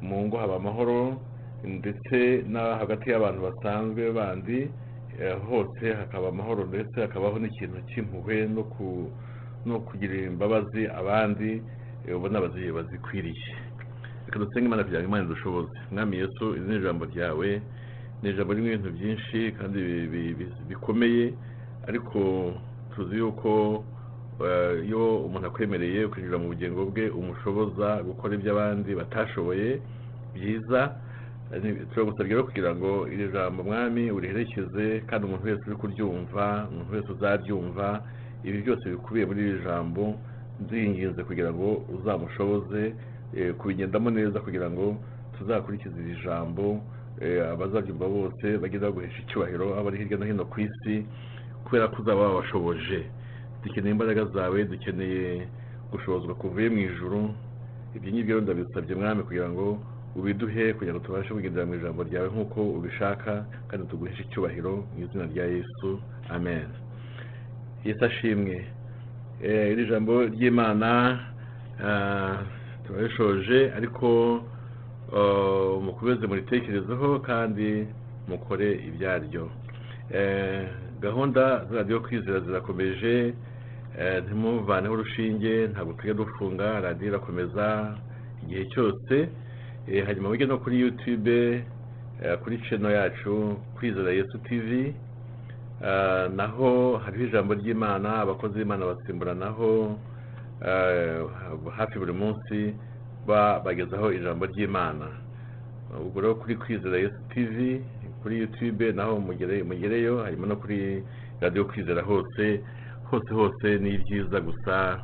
mu 0.07 0.16
ngo 0.25 0.37
haba 0.38 0.55
amahoro 0.62 1.19
ndetse 1.66 2.47
hagati 2.81 3.11
y'abantu 3.11 3.40
basanzwe 3.47 4.03
bandi 4.19 4.59
hose 5.49 5.85
hakaba 5.95 6.29
amahoro 6.29 6.65
ndetse 6.65 7.01
hakabaho 7.01 7.39
n'ikintu 7.39 7.77
cy'impuhwe 7.89 8.47
no 8.49 8.63
ku 8.65 9.11
no 9.67 9.81
kugirira 9.81 10.27
imbabazi 10.33 10.87
abandi 10.89 11.63
eh, 12.09 12.17
ubona 12.17 12.41
bazi- 12.41 12.73
bazikwiriye. 12.73 13.53
Reka 14.27 14.39
dusenge 14.39 14.67
imana 14.67 14.85
kugira 14.85 15.01
ngo 15.03 15.09
imana 15.09 15.25
idushoboze. 15.25 15.77
Mwami 15.93 16.17
yesu 16.17 16.45
iri 16.57 16.65
ni 16.69 16.77
ijambo 16.77 17.05
ryawe 17.05 17.61
ni 18.23 18.31
ijambo 18.31 18.53
ririmo 18.53 18.69
ibintu 18.73 18.91
byinshi 18.97 19.53
kandi 19.59 19.77
bi- 19.83 20.09
bi- 20.13 20.35
bi- 20.39 20.55
bikomeye 20.69 21.35
ariko 21.89 22.53
tuzi 22.95 23.17
yuko 23.17 23.85
eh, 24.41 24.87
iyo 24.89 25.17
umuntu 25.29 25.47
akwemereye 25.53 26.09
kwinjira 26.09 26.39
mu 26.39 26.49
bugingo 26.49 26.85
bwe 26.89 27.11
umushoboza 27.13 28.01
gukora 28.03 28.35
ibyo 28.41 28.53
abandi 28.57 28.95
batashoboye 28.97 29.81
byiza 30.35 30.97
Ni- 31.51 31.83
turagusabye 31.91 32.31
rero 32.35 32.45
kugira 32.47 32.71
ngo 32.75 33.09
iri 33.11 33.27
jambo 33.35 33.63
mwami 33.67 34.11
uriherekeze 34.11 35.03
kandi 35.09 35.27
umuntu 35.27 35.47
wese 35.47 35.63
uri 35.67 35.77
kuryumva 35.83 36.69
umuntu 36.71 36.93
wese 36.95 37.09
uzaryumva. 37.13 37.87
Ibi 38.47 38.59
byose 38.63 38.85
bikubiye 38.91 39.25
muri 39.27 39.41
iri 39.43 39.59
jambo 39.67 40.15
nzinginze 40.63 41.21
kugira 41.27 41.51
ngo 41.53 41.83
uzamushoboze 41.97 42.95
eh, 43.37 43.51
kubigendamo 43.59 44.11
neza 44.11 44.39
kugira 44.41 44.71
ngo 44.71 44.97
tuzakurikize 45.39 45.97
iri 46.01 46.17
jambo 46.25 46.79
eh, 47.21 47.43
abazaryumva 47.53 48.07
bose 48.09 48.47
bagenda 48.63 48.87
baguhesha 48.87 49.19
icyubahiro 49.27 49.75
abo 49.79 49.89
ari 49.91 49.99
hirya 50.07 50.19
no 50.19 50.27
hino 50.31 50.45
ku 50.47 50.61
isi 50.63 51.03
kubera 51.67 51.89
ko 51.91 51.97
uzaba 52.03 52.23
wabashoboje. 52.31 53.11
Dukeneye 53.67 53.93
imbaraga 53.93 54.23
zawe 54.31 54.59
dukeneye 54.71 55.49
gushobozwa 55.91 56.35
kuvuye 56.39 56.71
mu 56.71 56.79
ijuru. 56.79 57.35
Ibyo 57.99 58.09
ngibyo 58.15 58.37
ndabisabye 58.41 58.95
mwami 58.95 59.23
kugira 59.27 59.51
ngo 59.51 59.83
ubiduhe 60.16 60.73
kugira 60.75 60.94
ngo 60.94 61.05
tubashe 61.07 61.31
kugendera 61.35 61.66
mu 61.66 61.75
ijambo 61.79 62.03
ryawe 62.03 62.29
nk'uko 62.33 62.61
ubishaka 62.79 63.33
kandi 63.68 63.87
tuguheshe 63.90 64.23
icyubahiro 64.27 64.73
mu 64.94 64.99
izina 65.05 65.25
rya 65.33 65.44
yesu. 65.55 65.88
Amen. 66.31 66.66
Yesu 67.85 68.05
ashimwe. 68.05 68.57
Eh, 69.42 69.73
iri 69.73 69.87
jambo 69.87 70.12
ry'imana 70.35 70.90
ah, 71.85 72.37
turarishoje 72.87 73.73
ariko 73.77 74.09
ah, 75.14 75.79
mukomeze 75.85 76.27
muritekerezeho 76.27 77.09
kandi 77.29 77.87
mukore 78.29 78.68
ibyaryo. 78.88 79.51
Eh, 80.11 80.66
gahunda 81.01 81.64
za 81.70 81.77
radiyo 81.77 82.01
kwizera 82.01 82.40
zirakomeje 82.40 83.35
eh, 83.99 84.23
ntimuvaneho 84.25 84.94
urushinge 84.94 85.66
ntabwo 85.73 85.92
tujya 85.92 86.14
dufunga 86.14 86.81
radiyo 86.81 87.09
irakomeza 87.09 87.94
igihe 88.42 88.64
cyose. 88.75 89.14
Eh, 89.90 90.05
hanyuma 90.07 90.29
mujye 90.29 90.46
no 90.46 90.59
kuri 90.59 90.81
youtube 90.81 91.64
eh, 92.22 92.38
kuri 92.42 92.59
channel 92.59 92.92
yacu 92.92 93.57
kwizera 93.79 94.12
yesu 94.12 94.38
tv 94.38 94.94
Ah, 95.83 96.29
naho 96.29 96.96
hariho 96.98 97.24
ijambo 97.24 97.55
ry'imana 97.55 98.20
abakozi 98.20 98.55
b'imana 98.59 98.85
basimburanaho. 98.87 99.96
Eh, 100.66 101.24
hafi 101.76 101.98
buri 101.98 102.12
munsi 102.12 102.74
ba- 103.26 103.61
bagezaho 103.64 104.12
ijambo 104.12 104.44
ry'imana. 104.46 105.09
Ubwo 106.00 106.20
rero 106.20 106.35
kuri 106.35 106.57
kwizera 106.57 106.98
yesu 106.98 107.16
tv 107.35 107.81
kuri 108.22 108.38
youtube 108.38 108.92
naho 108.92 109.16
mugere- 109.20 109.64
mugereyo 109.64 110.22
hanyuma 110.22 110.46
no 110.46 110.57
kuri 110.57 111.03
radiyo 111.40 111.64
kwizera 111.64 112.03
hose 112.03 112.61
hose 113.11 113.31
hose 113.35 113.79
ni 113.79 113.90
ibyiza 113.94 114.40
gusa 114.40 115.00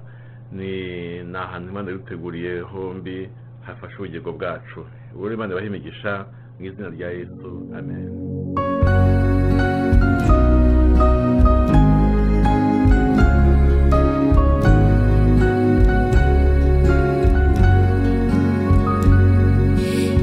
ni 0.52 1.20
ahantu 1.34 1.70
imana 1.72 1.90
yaduteguriye 1.90 2.60
hombi 2.60 3.28
hafashe 3.66 3.96
ubugingo 3.96 4.30
bwacu. 4.36 4.80
Rero 5.18 5.32
imana 5.34 5.52
ibahe 5.52 5.66
imigisha 5.70 6.12
mu 6.58 6.62
izina 6.68 6.88
rya 6.96 7.08
yesu. 7.18 7.48
Amen. 7.78 8.10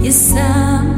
Yesama 0.04 0.93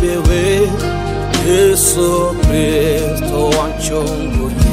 niambie 0.00 0.16
we 0.28 0.42
Yesu 1.46 2.08
Kristo 2.42 3.38
wachongoje 3.44 4.72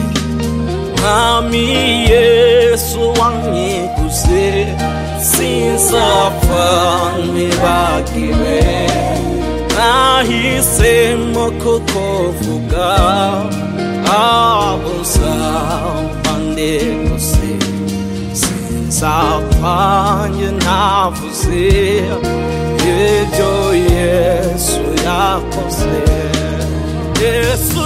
nami 1.03 1.65
Yesu 2.11 2.99
wanyikuze 3.21 4.47
sinsafani 5.21 6.67
bakiwe 7.63 8.59
nahisemo 9.77 11.45
kukuvuga 11.51 12.89
abuzambande 15.39 16.71
gusa 17.03 17.37
sinsafanye 18.33 20.47
navuze 20.65 21.63
ibyo 22.89 23.51
Yesu 23.75 24.68
alcançar. 25.09 25.89
Esse 27.21 27.78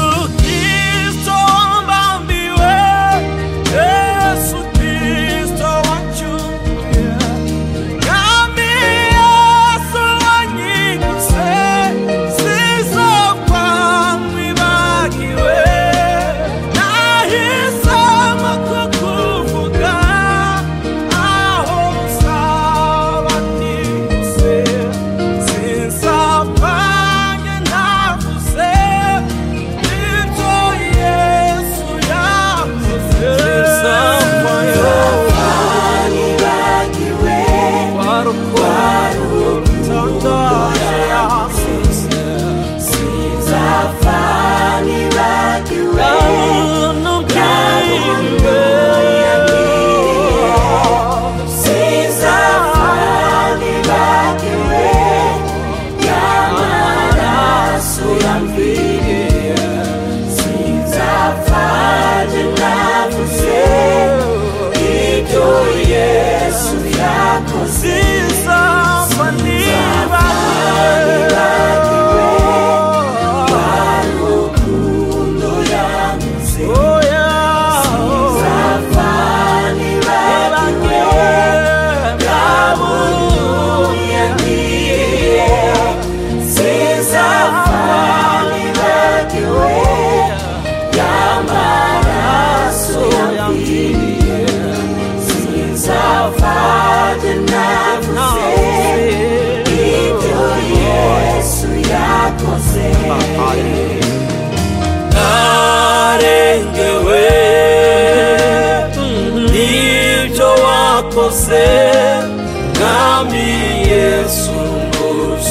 Yesu, 113.63 114.51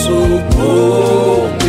socorro. 0.02 1.61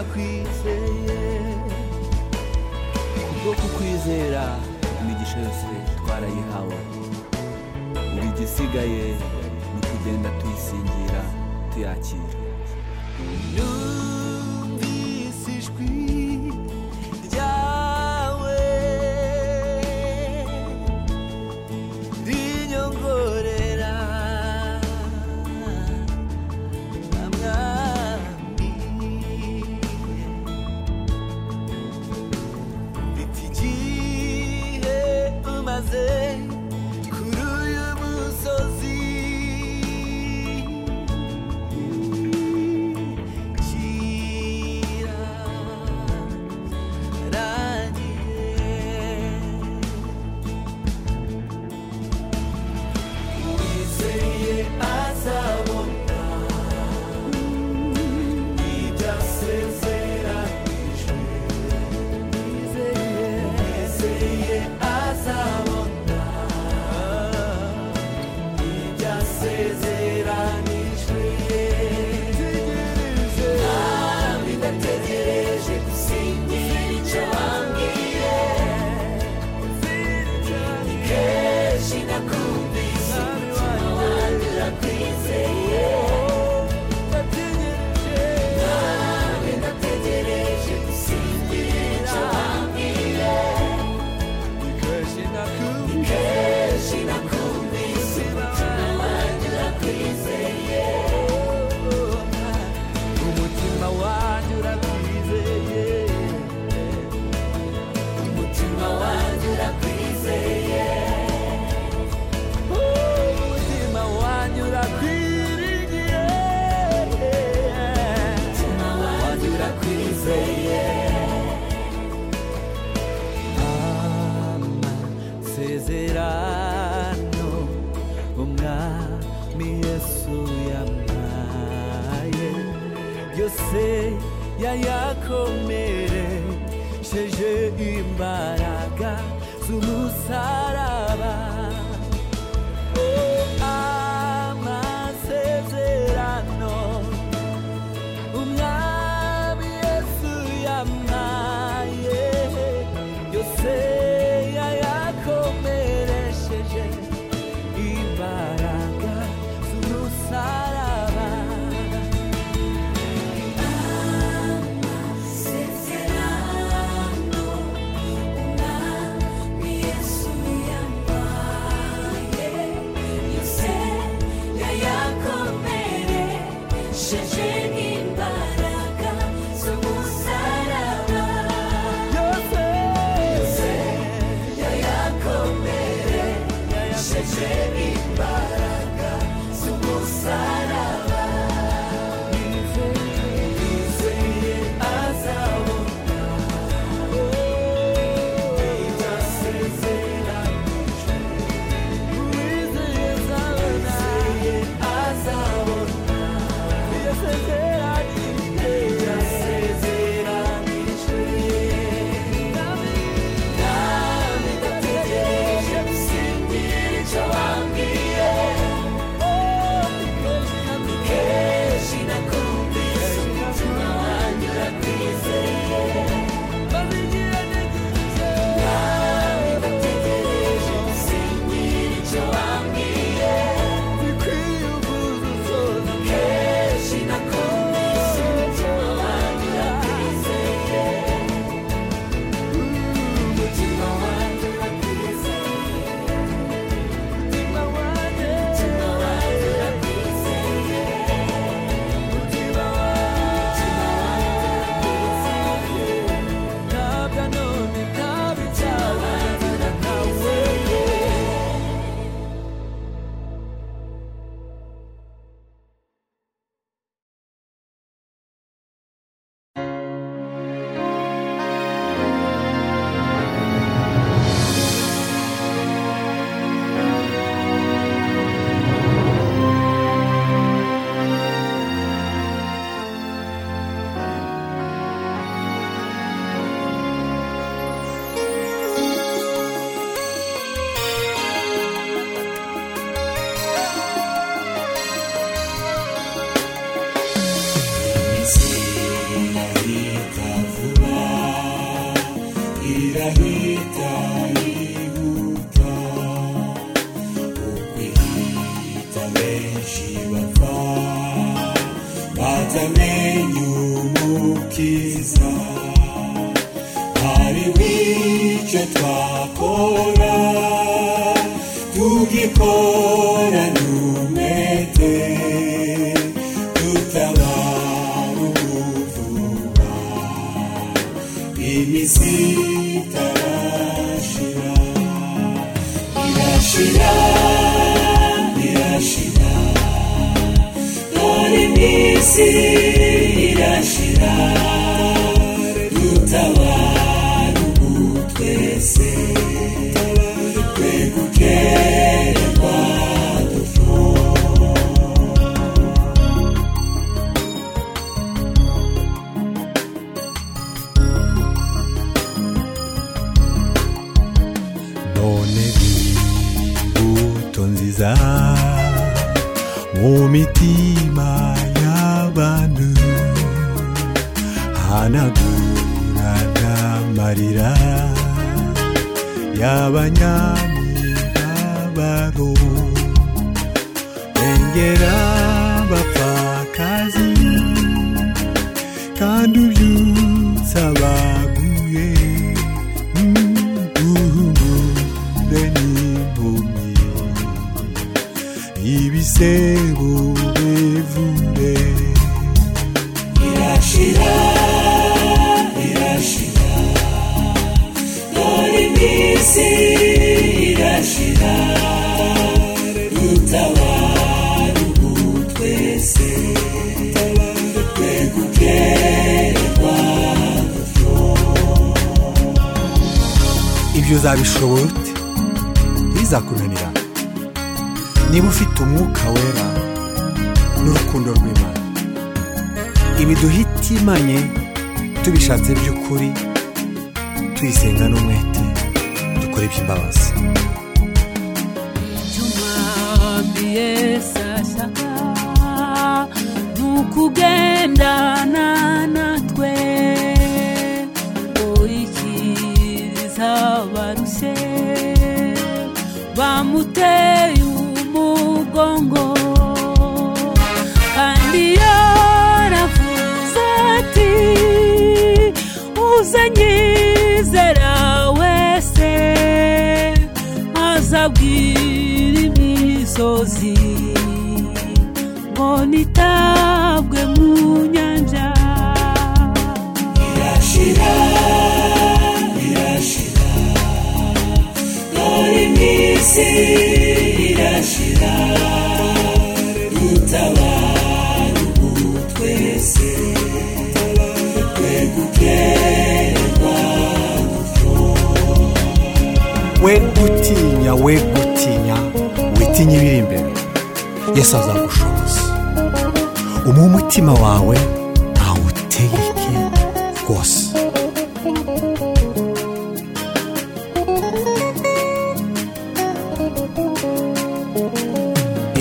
twakwizeye 0.00 1.18
kubwo 3.28 3.52
kukwizera 3.60 4.44
imigisha 5.02 5.38
yose 5.38 5.66
twarayihawe. 5.98 6.78
Buri 8.14 8.28
gisigaye 8.38 9.04
ni 9.72 9.78
ukugenda 9.82 10.28
tuyisingira 10.40 11.22
tuyakira. 11.72 12.34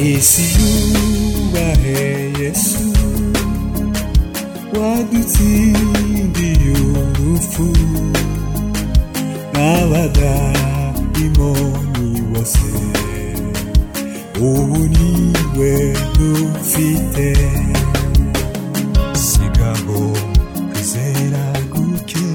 isi 0.03 0.45
yubahe 0.59 1.99
yesu 2.39 2.83
wadutsindiye 4.79 6.71
urupfu 6.99 7.65
n'abadayimoni 9.53 12.21
bose 12.31 12.69
ubu 14.41 14.79
ni 14.95 15.11
we 15.57 15.73
dufite 16.17 17.27
sigabo 19.27 19.99
kwizera 20.71 21.45
guke 21.73 22.27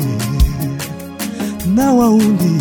nawe 1.76 2.06
wundi 2.08 2.52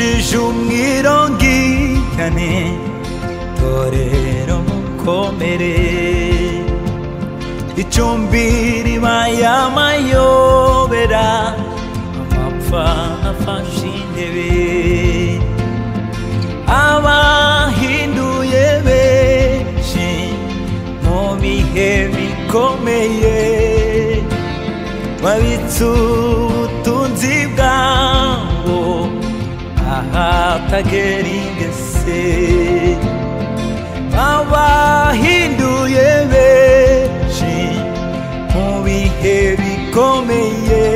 uvugishije 0.00 0.36
umwirongikane 0.48 2.52
torero 3.58 4.56
mukomere 4.68 5.76
icumbi 7.82 8.44
ribaye 8.86 9.44
amayobera 9.64 11.26
amapfa 12.20 12.84
afashe 13.30 13.88
intebe 14.00 14.50
abahinduye 16.88 18.64
benshi 18.86 20.08
mu 21.04 21.20
bihe 21.40 21.90
bikomeye 22.14 23.38
babitse 25.22 25.82
ubutunzi 25.84 27.34
bwabo 27.52 27.59
ahatagera 30.14 31.28
ingese 31.40 32.22
abahinduye 34.30 36.08
benshi 36.32 37.54
mu 38.52 38.66
bihe 38.84 39.38
bikomeye. 39.60 40.86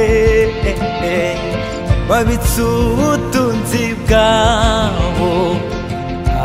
Babitse 2.09 2.61
ubutunzi 2.63 3.85
bwabo 4.05 5.33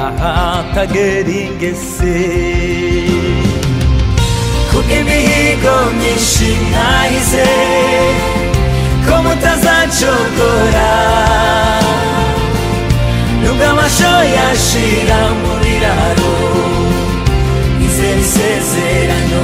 ahatagera 0.07 1.31
ingese 1.43 2.15
kubw'imihigo 4.71 5.75
myinshi 5.97 6.47
mwahize 6.71 7.47
ko 9.05 9.13
mutazacogora. 9.23 10.91
Nubwo 13.59 13.71
amasho 13.71 14.13
yashira 14.37 15.19
mu 15.41 15.51
biraro 15.61 16.33
izera 17.85 18.19
isezerano 18.25 19.43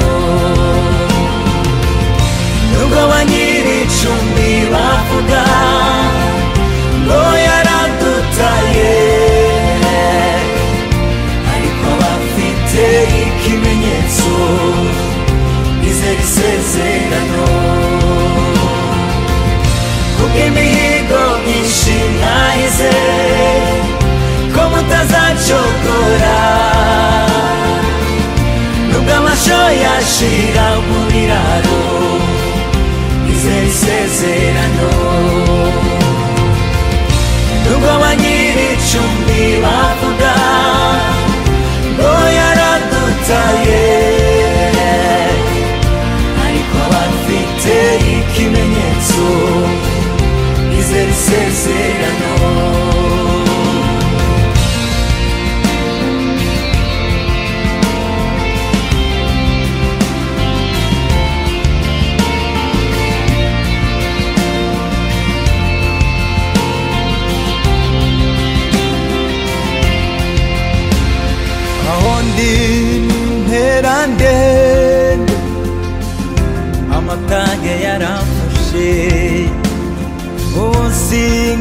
nubwo 2.71 3.01
ba 3.11 3.19
nyir'icumbi 3.29 4.49
bavuga 4.71 5.43
ngo 7.03 7.21
yaradutaye 7.47 8.93
ariko 11.53 11.87
bafite 12.01 12.83
ikimenyetso 13.27 14.31
izera 15.89 16.21
isezerano 16.27 17.45
kubw'imihigo 20.17 21.21
myinshi 21.43 21.95
mwahize 22.15 22.93
yashira 29.83 30.67
mu 30.87 30.99
biraro 31.11 31.81
izera 33.31 33.65
isezerano. 33.71 34.89
Nubwo 37.63 37.91
ba 38.01 38.11
nyir'icumbi 38.21 39.41
bavuga 39.63 40.33
ngo 41.93 42.11
yaradutaye. 42.39 43.85
Ariko 46.45 46.77
bafite 46.93 47.75
ikimenyetso 48.17 49.25
izera 50.79 51.11
isezerano. 51.17 51.94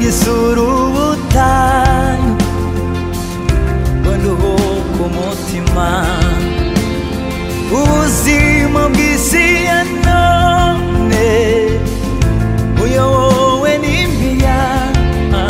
Isura 0.08 0.62
ubutayu 0.62 2.32
ngo 4.02 4.12
umutima 5.08 5.88
ubuzima 7.78 8.82
bw'isi 8.92 9.44
ya 9.68 9.80
none 10.06 11.26
buyobowe 12.76 13.72
n'imiyaga 13.82 15.42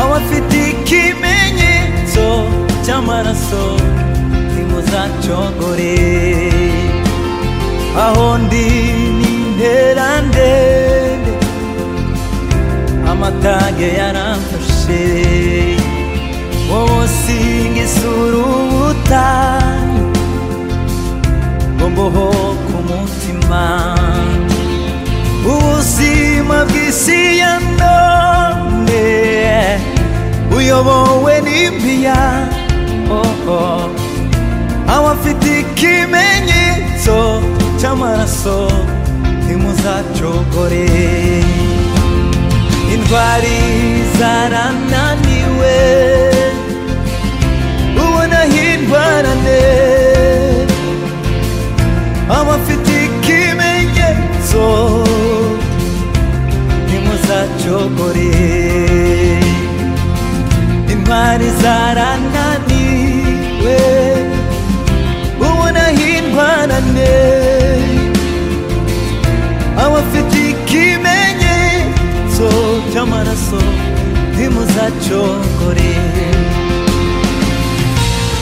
abafite 0.00 0.56
ikimenyetso 0.72 2.26
cy'amaraso 2.84 3.64
ntimuzacogore 4.50 5.94
aho 8.04 8.27
tage 13.42 13.88
yaramfashe 14.00 15.04
wowe 16.70 17.08
singa 17.20 17.80
isura 17.86 18.38
ubutane 18.38 20.00
ngomboho 21.76 22.26
ku 22.66 22.76
mutima 22.88 23.64
ubuzima 25.52 26.56
bw'isi 26.68 27.20
ya 27.40 27.52
none 27.80 29.06
uyobowe 30.56 31.34
n'impiya 31.46 32.20
abafite 34.96 35.48
ikimenyetso 35.62 37.18
cy'amaraso 37.80 38.58
ntimuzacogore 39.44 40.86
intwari 43.08 43.58
zarananiwe 44.18 45.76
ubona 48.04 48.40
hindwarane 48.54 49.62
abafite 52.38 52.92
ikimenyetso 53.08 54.64
ntimuzacogore 56.84 58.30
intwari 60.92 61.48
zarananiwe 61.62 63.08
ubona 65.46 65.84
hindwarane 65.98 67.12
abafite 69.84 70.36
ikimenyetso 70.52 71.07
chamaraso 72.98 73.60
dhimuza 74.36 74.86
chokore. 75.04 75.94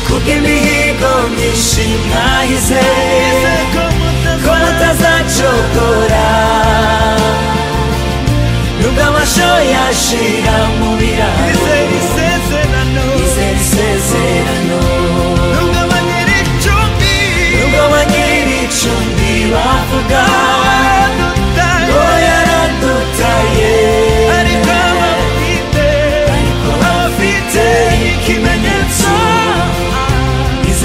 Kuki 0.07 0.35
mihigo 0.45 1.15
mishi 1.37 1.87
nahize 2.11 2.85
konata 4.45 4.91
za 5.01 5.15
chokora. 5.37 6.29
Nunga 8.81 9.07
masho 9.15 9.51
yashira 9.75 10.57
mubira. 10.79 11.29
Izerisezerano 11.53 13.05
nunga 15.55 15.83
manyiri 15.91 16.39
chumbi. 16.63 17.15
Nunga 17.61 17.85
manyiri 17.93 18.61
chumbi. 18.79 19.16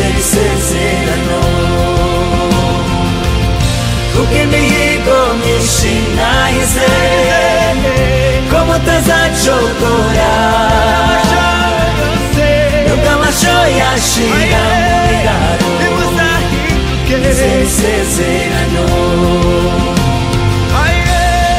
Izera 0.01 0.19
isezerano 0.23 1.39
kubw'imihigo 4.13 5.17
myinshi 5.39 5.93
nahize 6.17 6.89
ko 8.49 8.57
mutazacogora 8.67 10.33
nubwo 12.87 13.09
amasho 13.15 13.55
yashira 13.79 14.63
mu 14.81 14.99
biraro 15.09 15.69
izera 17.29 17.61
isezerano 17.67 18.85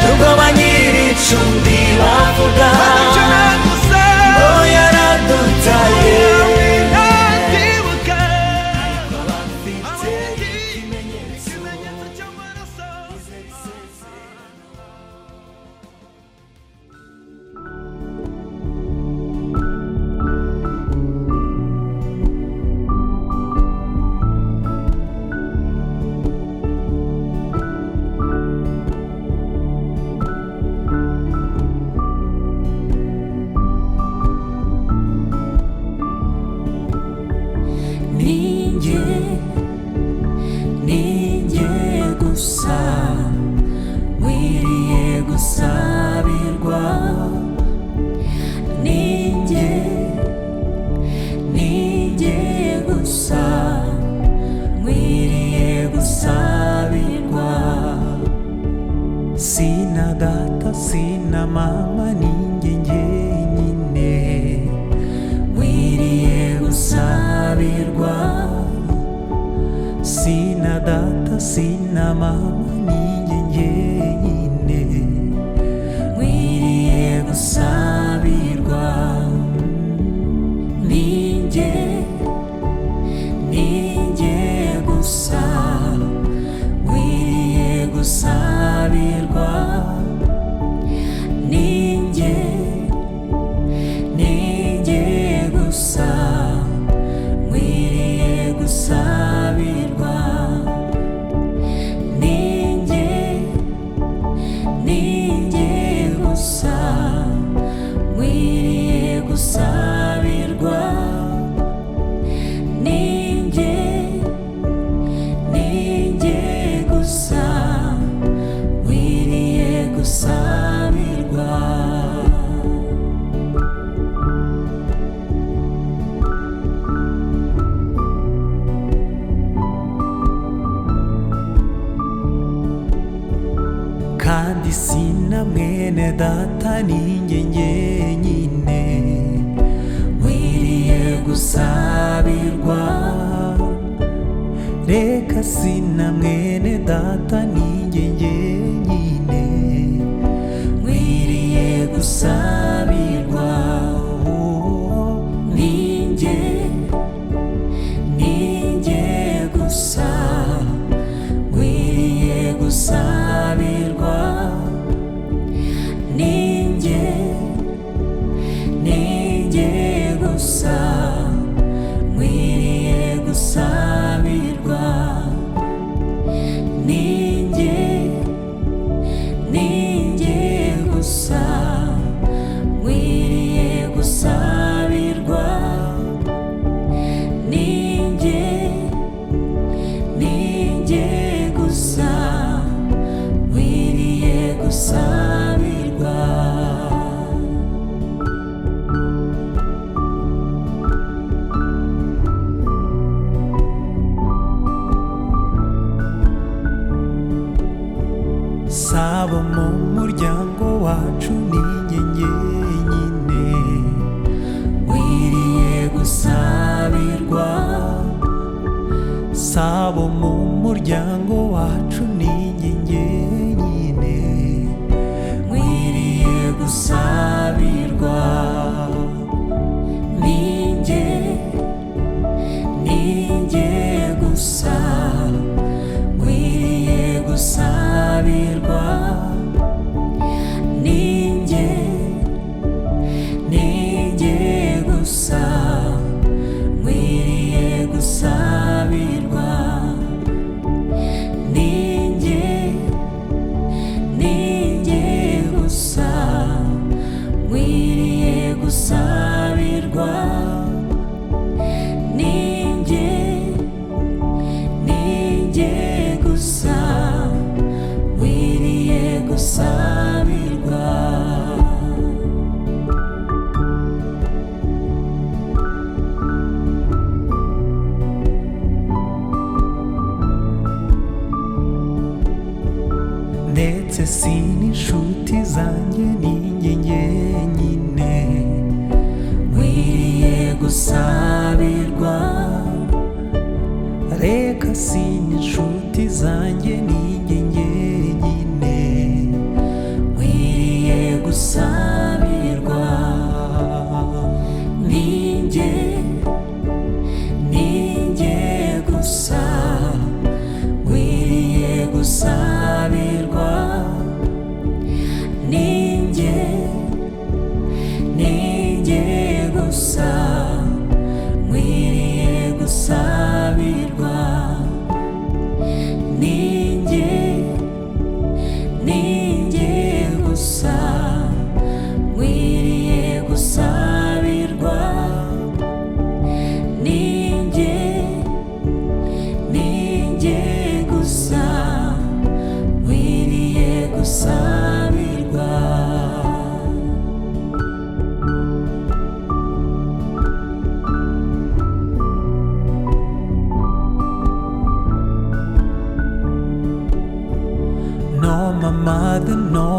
nubwo 0.02 0.26
abanyiri 0.34 1.02
icumbi 1.14 1.78
bavuga 2.00 2.68
ngo 3.60 3.61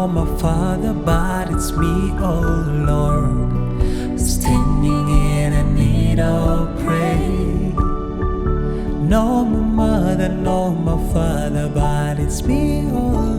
for 0.04 0.08
my 0.08 0.38
father, 0.38 0.92
but 0.92 1.50
it's 1.50 1.72
me, 1.72 2.12
oh 2.18 2.64
Lord, 2.86 4.20
standing 4.20 5.08
in 5.08 5.52
a 5.54 5.64
need 5.72 6.20
of 6.20 6.78
prayer. 6.80 7.72
No, 9.00 9.44
my 9.46 9.60
mother, 9.60 10.28
no, 10.28 10.72
my 10.72 10.98
father, 11.12 11.70
but 11.70 12.18
it's 12.18 12.42
me, 12.42 12.82
oh 12.92 13.33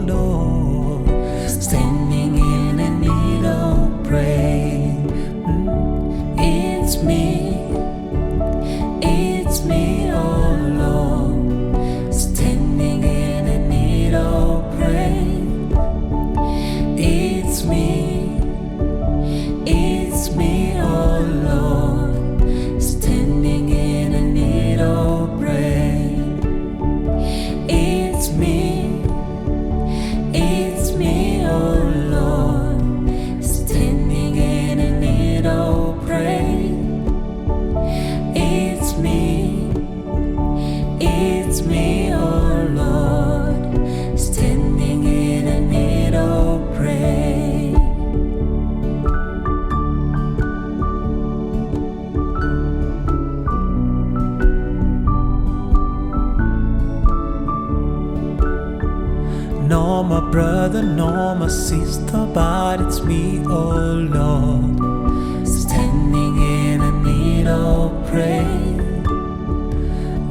a 61.46 61.50
sister, 61.50 62.26
but 62.34 62.82
it's 62.82 63.02
me, 63.04 63.40
oh 63.46 64.08
Lord. 64.18 65.48
Standing 65.48 66.38
in 66.42 66.82
a 66.82 66.92
need 67.04 67.46
of 67.46 67.92
prayer. 68.08 68.74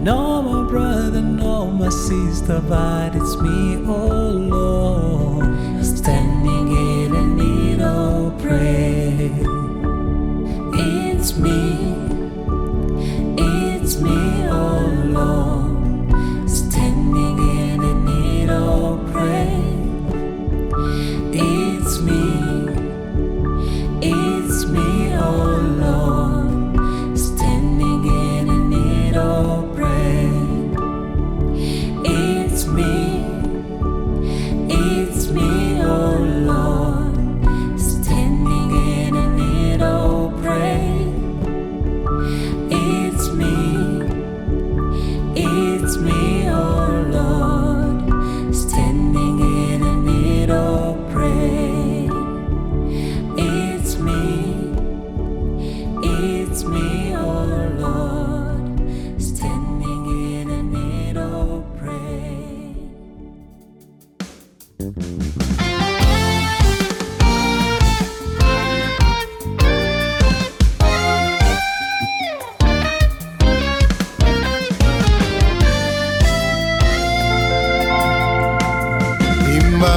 No, 0.02 0.42
my 0.42 0.68
brother, 0.68 1.20
no, 1.22 1.66
my 1.66 1.88
sister, 1.88 2.60
but 2.68 2.93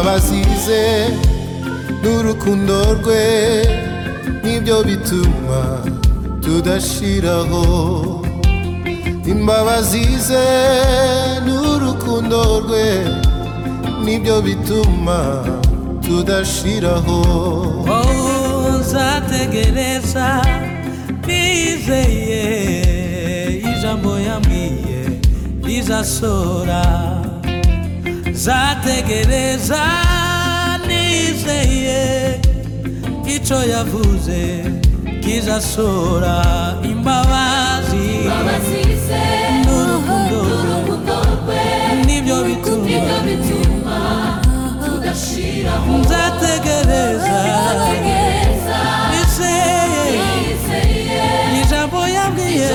imbabazi 0.07 0.41
ze 0.65 0.84
n'urukundo 2.01 2.77
rwe 3.03 3.23
ni 4.43 4.55
byo 4.63 4.77
bituma 4.88 5.59
tudashiraho. 6.41 7.63
Imbabazi 9.27 10.03
ze 10.27 10.47
n'urukundo 11.45 12.39
rwe 12.63 12.88
ni 14.05 14.15
byo 14.23 14.41
bituma 14.41 15.43
tudashiraho. 16.05 17.19
Oh, 17.91 18.79
nzategereza 18.79 20.27
nizeye 21.27 22.43
ijambo 23.59 24.11
yambwiye 24.27 24.99
rizasora 25.63 26.81
nzategereza 28.38 29.81
nizeye 30.88 32.01
icyo 33.35 33.59
yavuze 33.73 34.39
kizasora 35.23 36.35
imbabazi 36.91 38.07
n'urukundo 39.65 40.39
ni 42.05 42.18
byo 42.23 42.38
bituma. 42.45 43.99
nzategereza 46.01 47.39
nizeye. 49.11 50.14
ijambo 51.61 51.99
yambwiye 52.15 52.69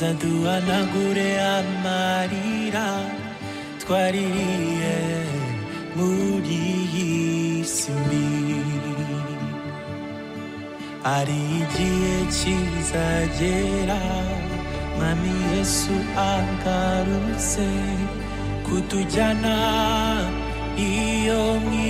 zaduhana 0.00 0.78
gure 0.92 1.30
amarira 1.56 2.88
twaririye 3.82 4.96
muri 5.96 6.60
iyi 6.80 7.60
si 7.76 7.92
mbi. 8.00 8.26
Hari 11.04 11.40
igihe 11.60 12.16
kizagera 12.36 14.00
mwami 14.96 15.32
yesu 15.52 15.96
agarutse 16.32 17.68
kutujyana 18.64 19.56
iyo 20.88 21.42
mu 21.64 21.80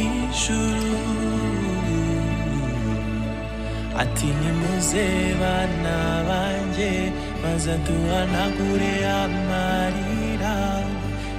ati 4.03 4.27
nimuze 4.41 5.07
bana 5.41 5.97
banjye 6.29 6.93
maze 7.43 7.73
duhanagure 7.87 8.93
amarira 9.23 10.57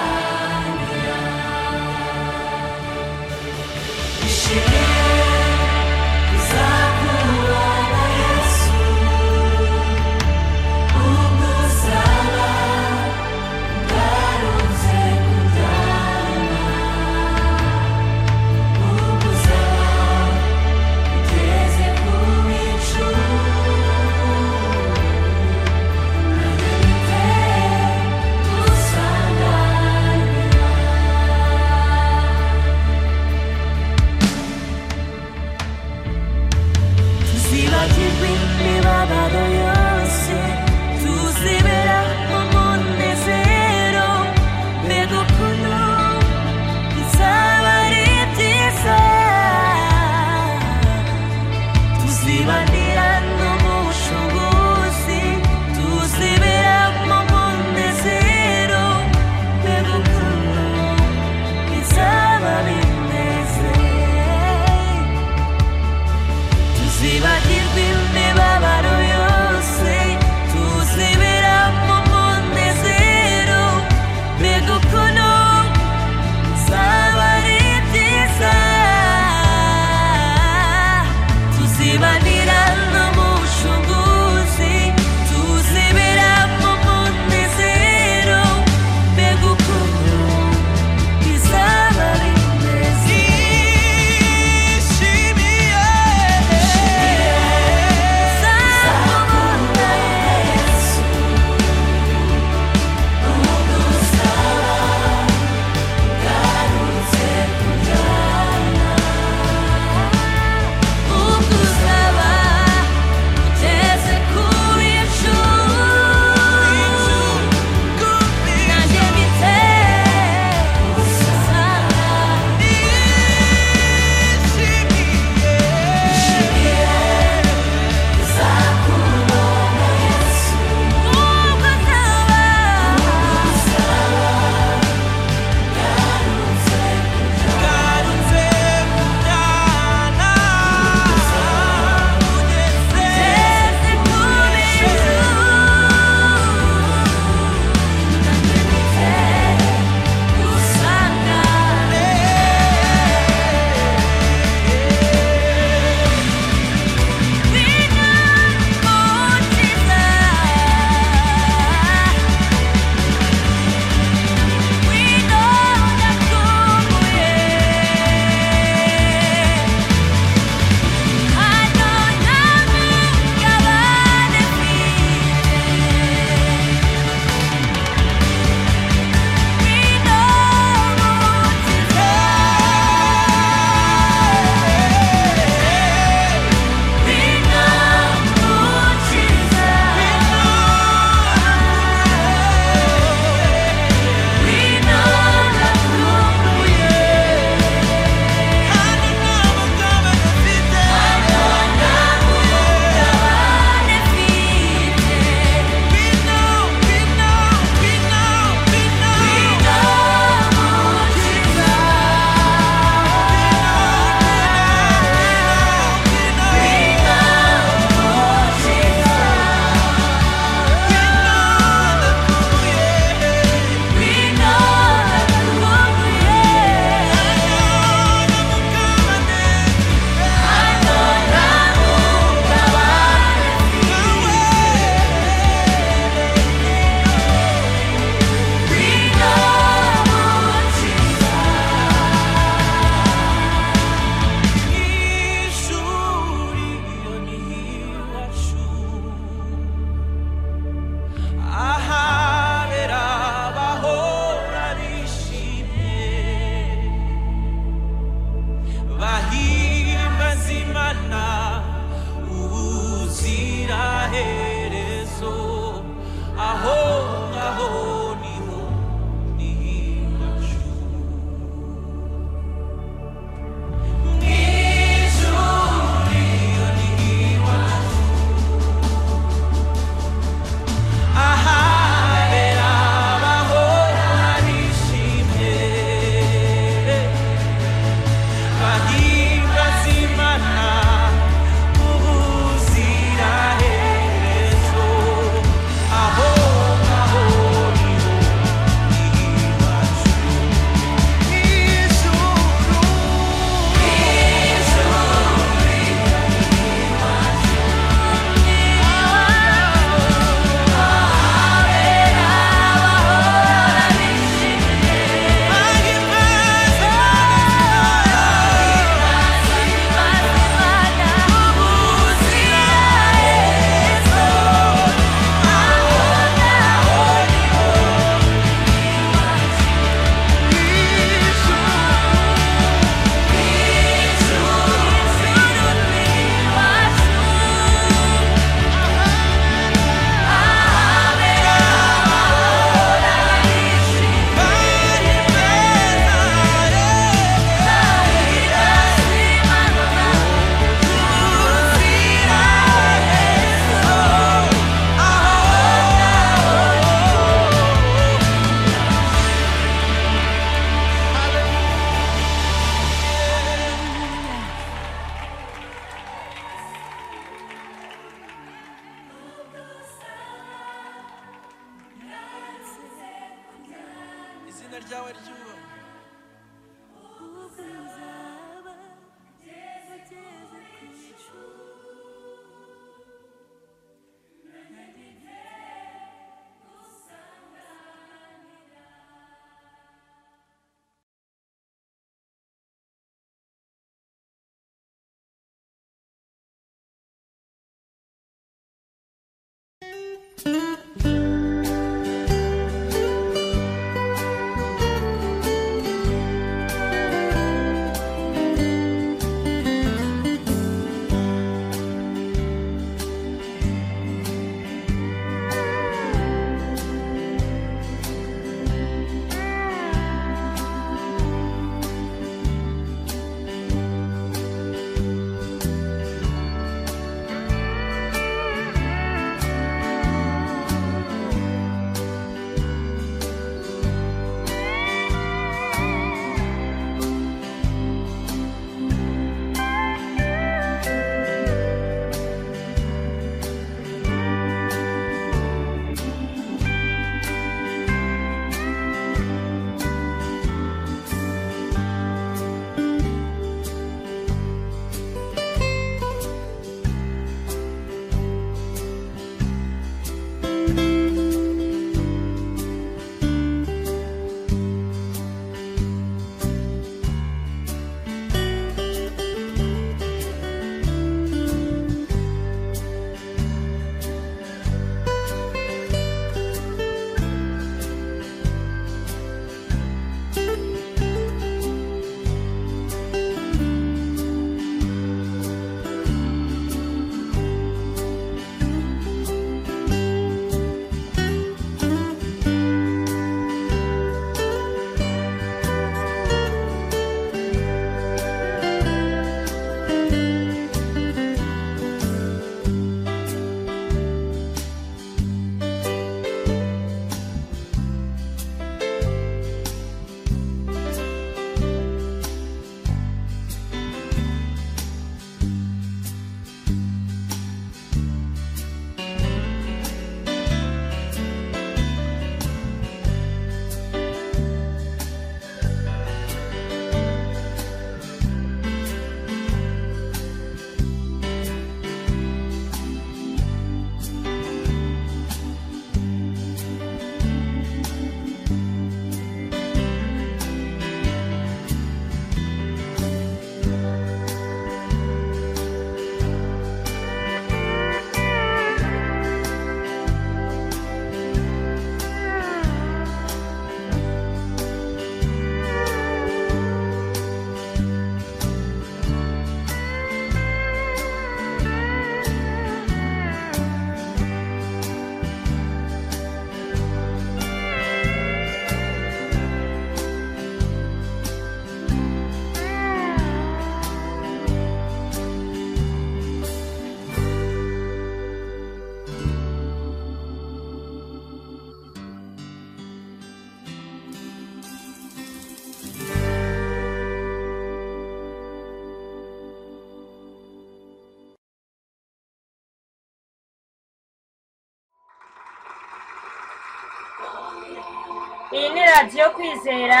radiyo 598.96 599.30
kwizera 599.30 600.00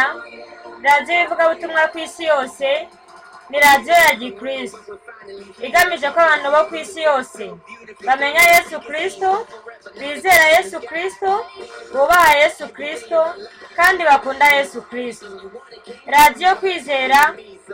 radiyo 0.82 1.14
y'ivugabutumwa 1.18 1.82
ku 1.92 1.98
isi 1.98 2.24
yose 2.24 2.88
ni 3.50 3.58
radiyo 3.60 3.94
ya 3.94 4.14
gikristo. 4.20 4.98
Igamije 5.66 6.08
ko 6.10 6.18
abantu 6.20 6.46
bo 6.54 6.60
ku 6.68 6.74
isi 6.76 7.00
yose 7.08 7.42
bamenya 8.06 8.42
yesu 8.52 8.80
kirisito 8.80 9.46
bizera 9.98 10.44
yesu 10.56 10.76
kirisito 10.80 11.32
bubaha 11.92 12.32
yesu 12.42 12.64
kirisito 12.74 13.20
kandi 13.76 14.02
bakunda 14.04 14.46
yesu 14.56 14.82
kirisito 14.88 15.50
radiyo 16.06 16.50
kwizera 16.60 17.20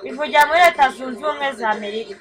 ivugira 0.09 0.47
muri 0.47 0.61
leta 0.61 0.89
zunze 0.91 1.21
ubumwe 1.25 1.53
za 1.53 1.67
amerika. 1.71 2.15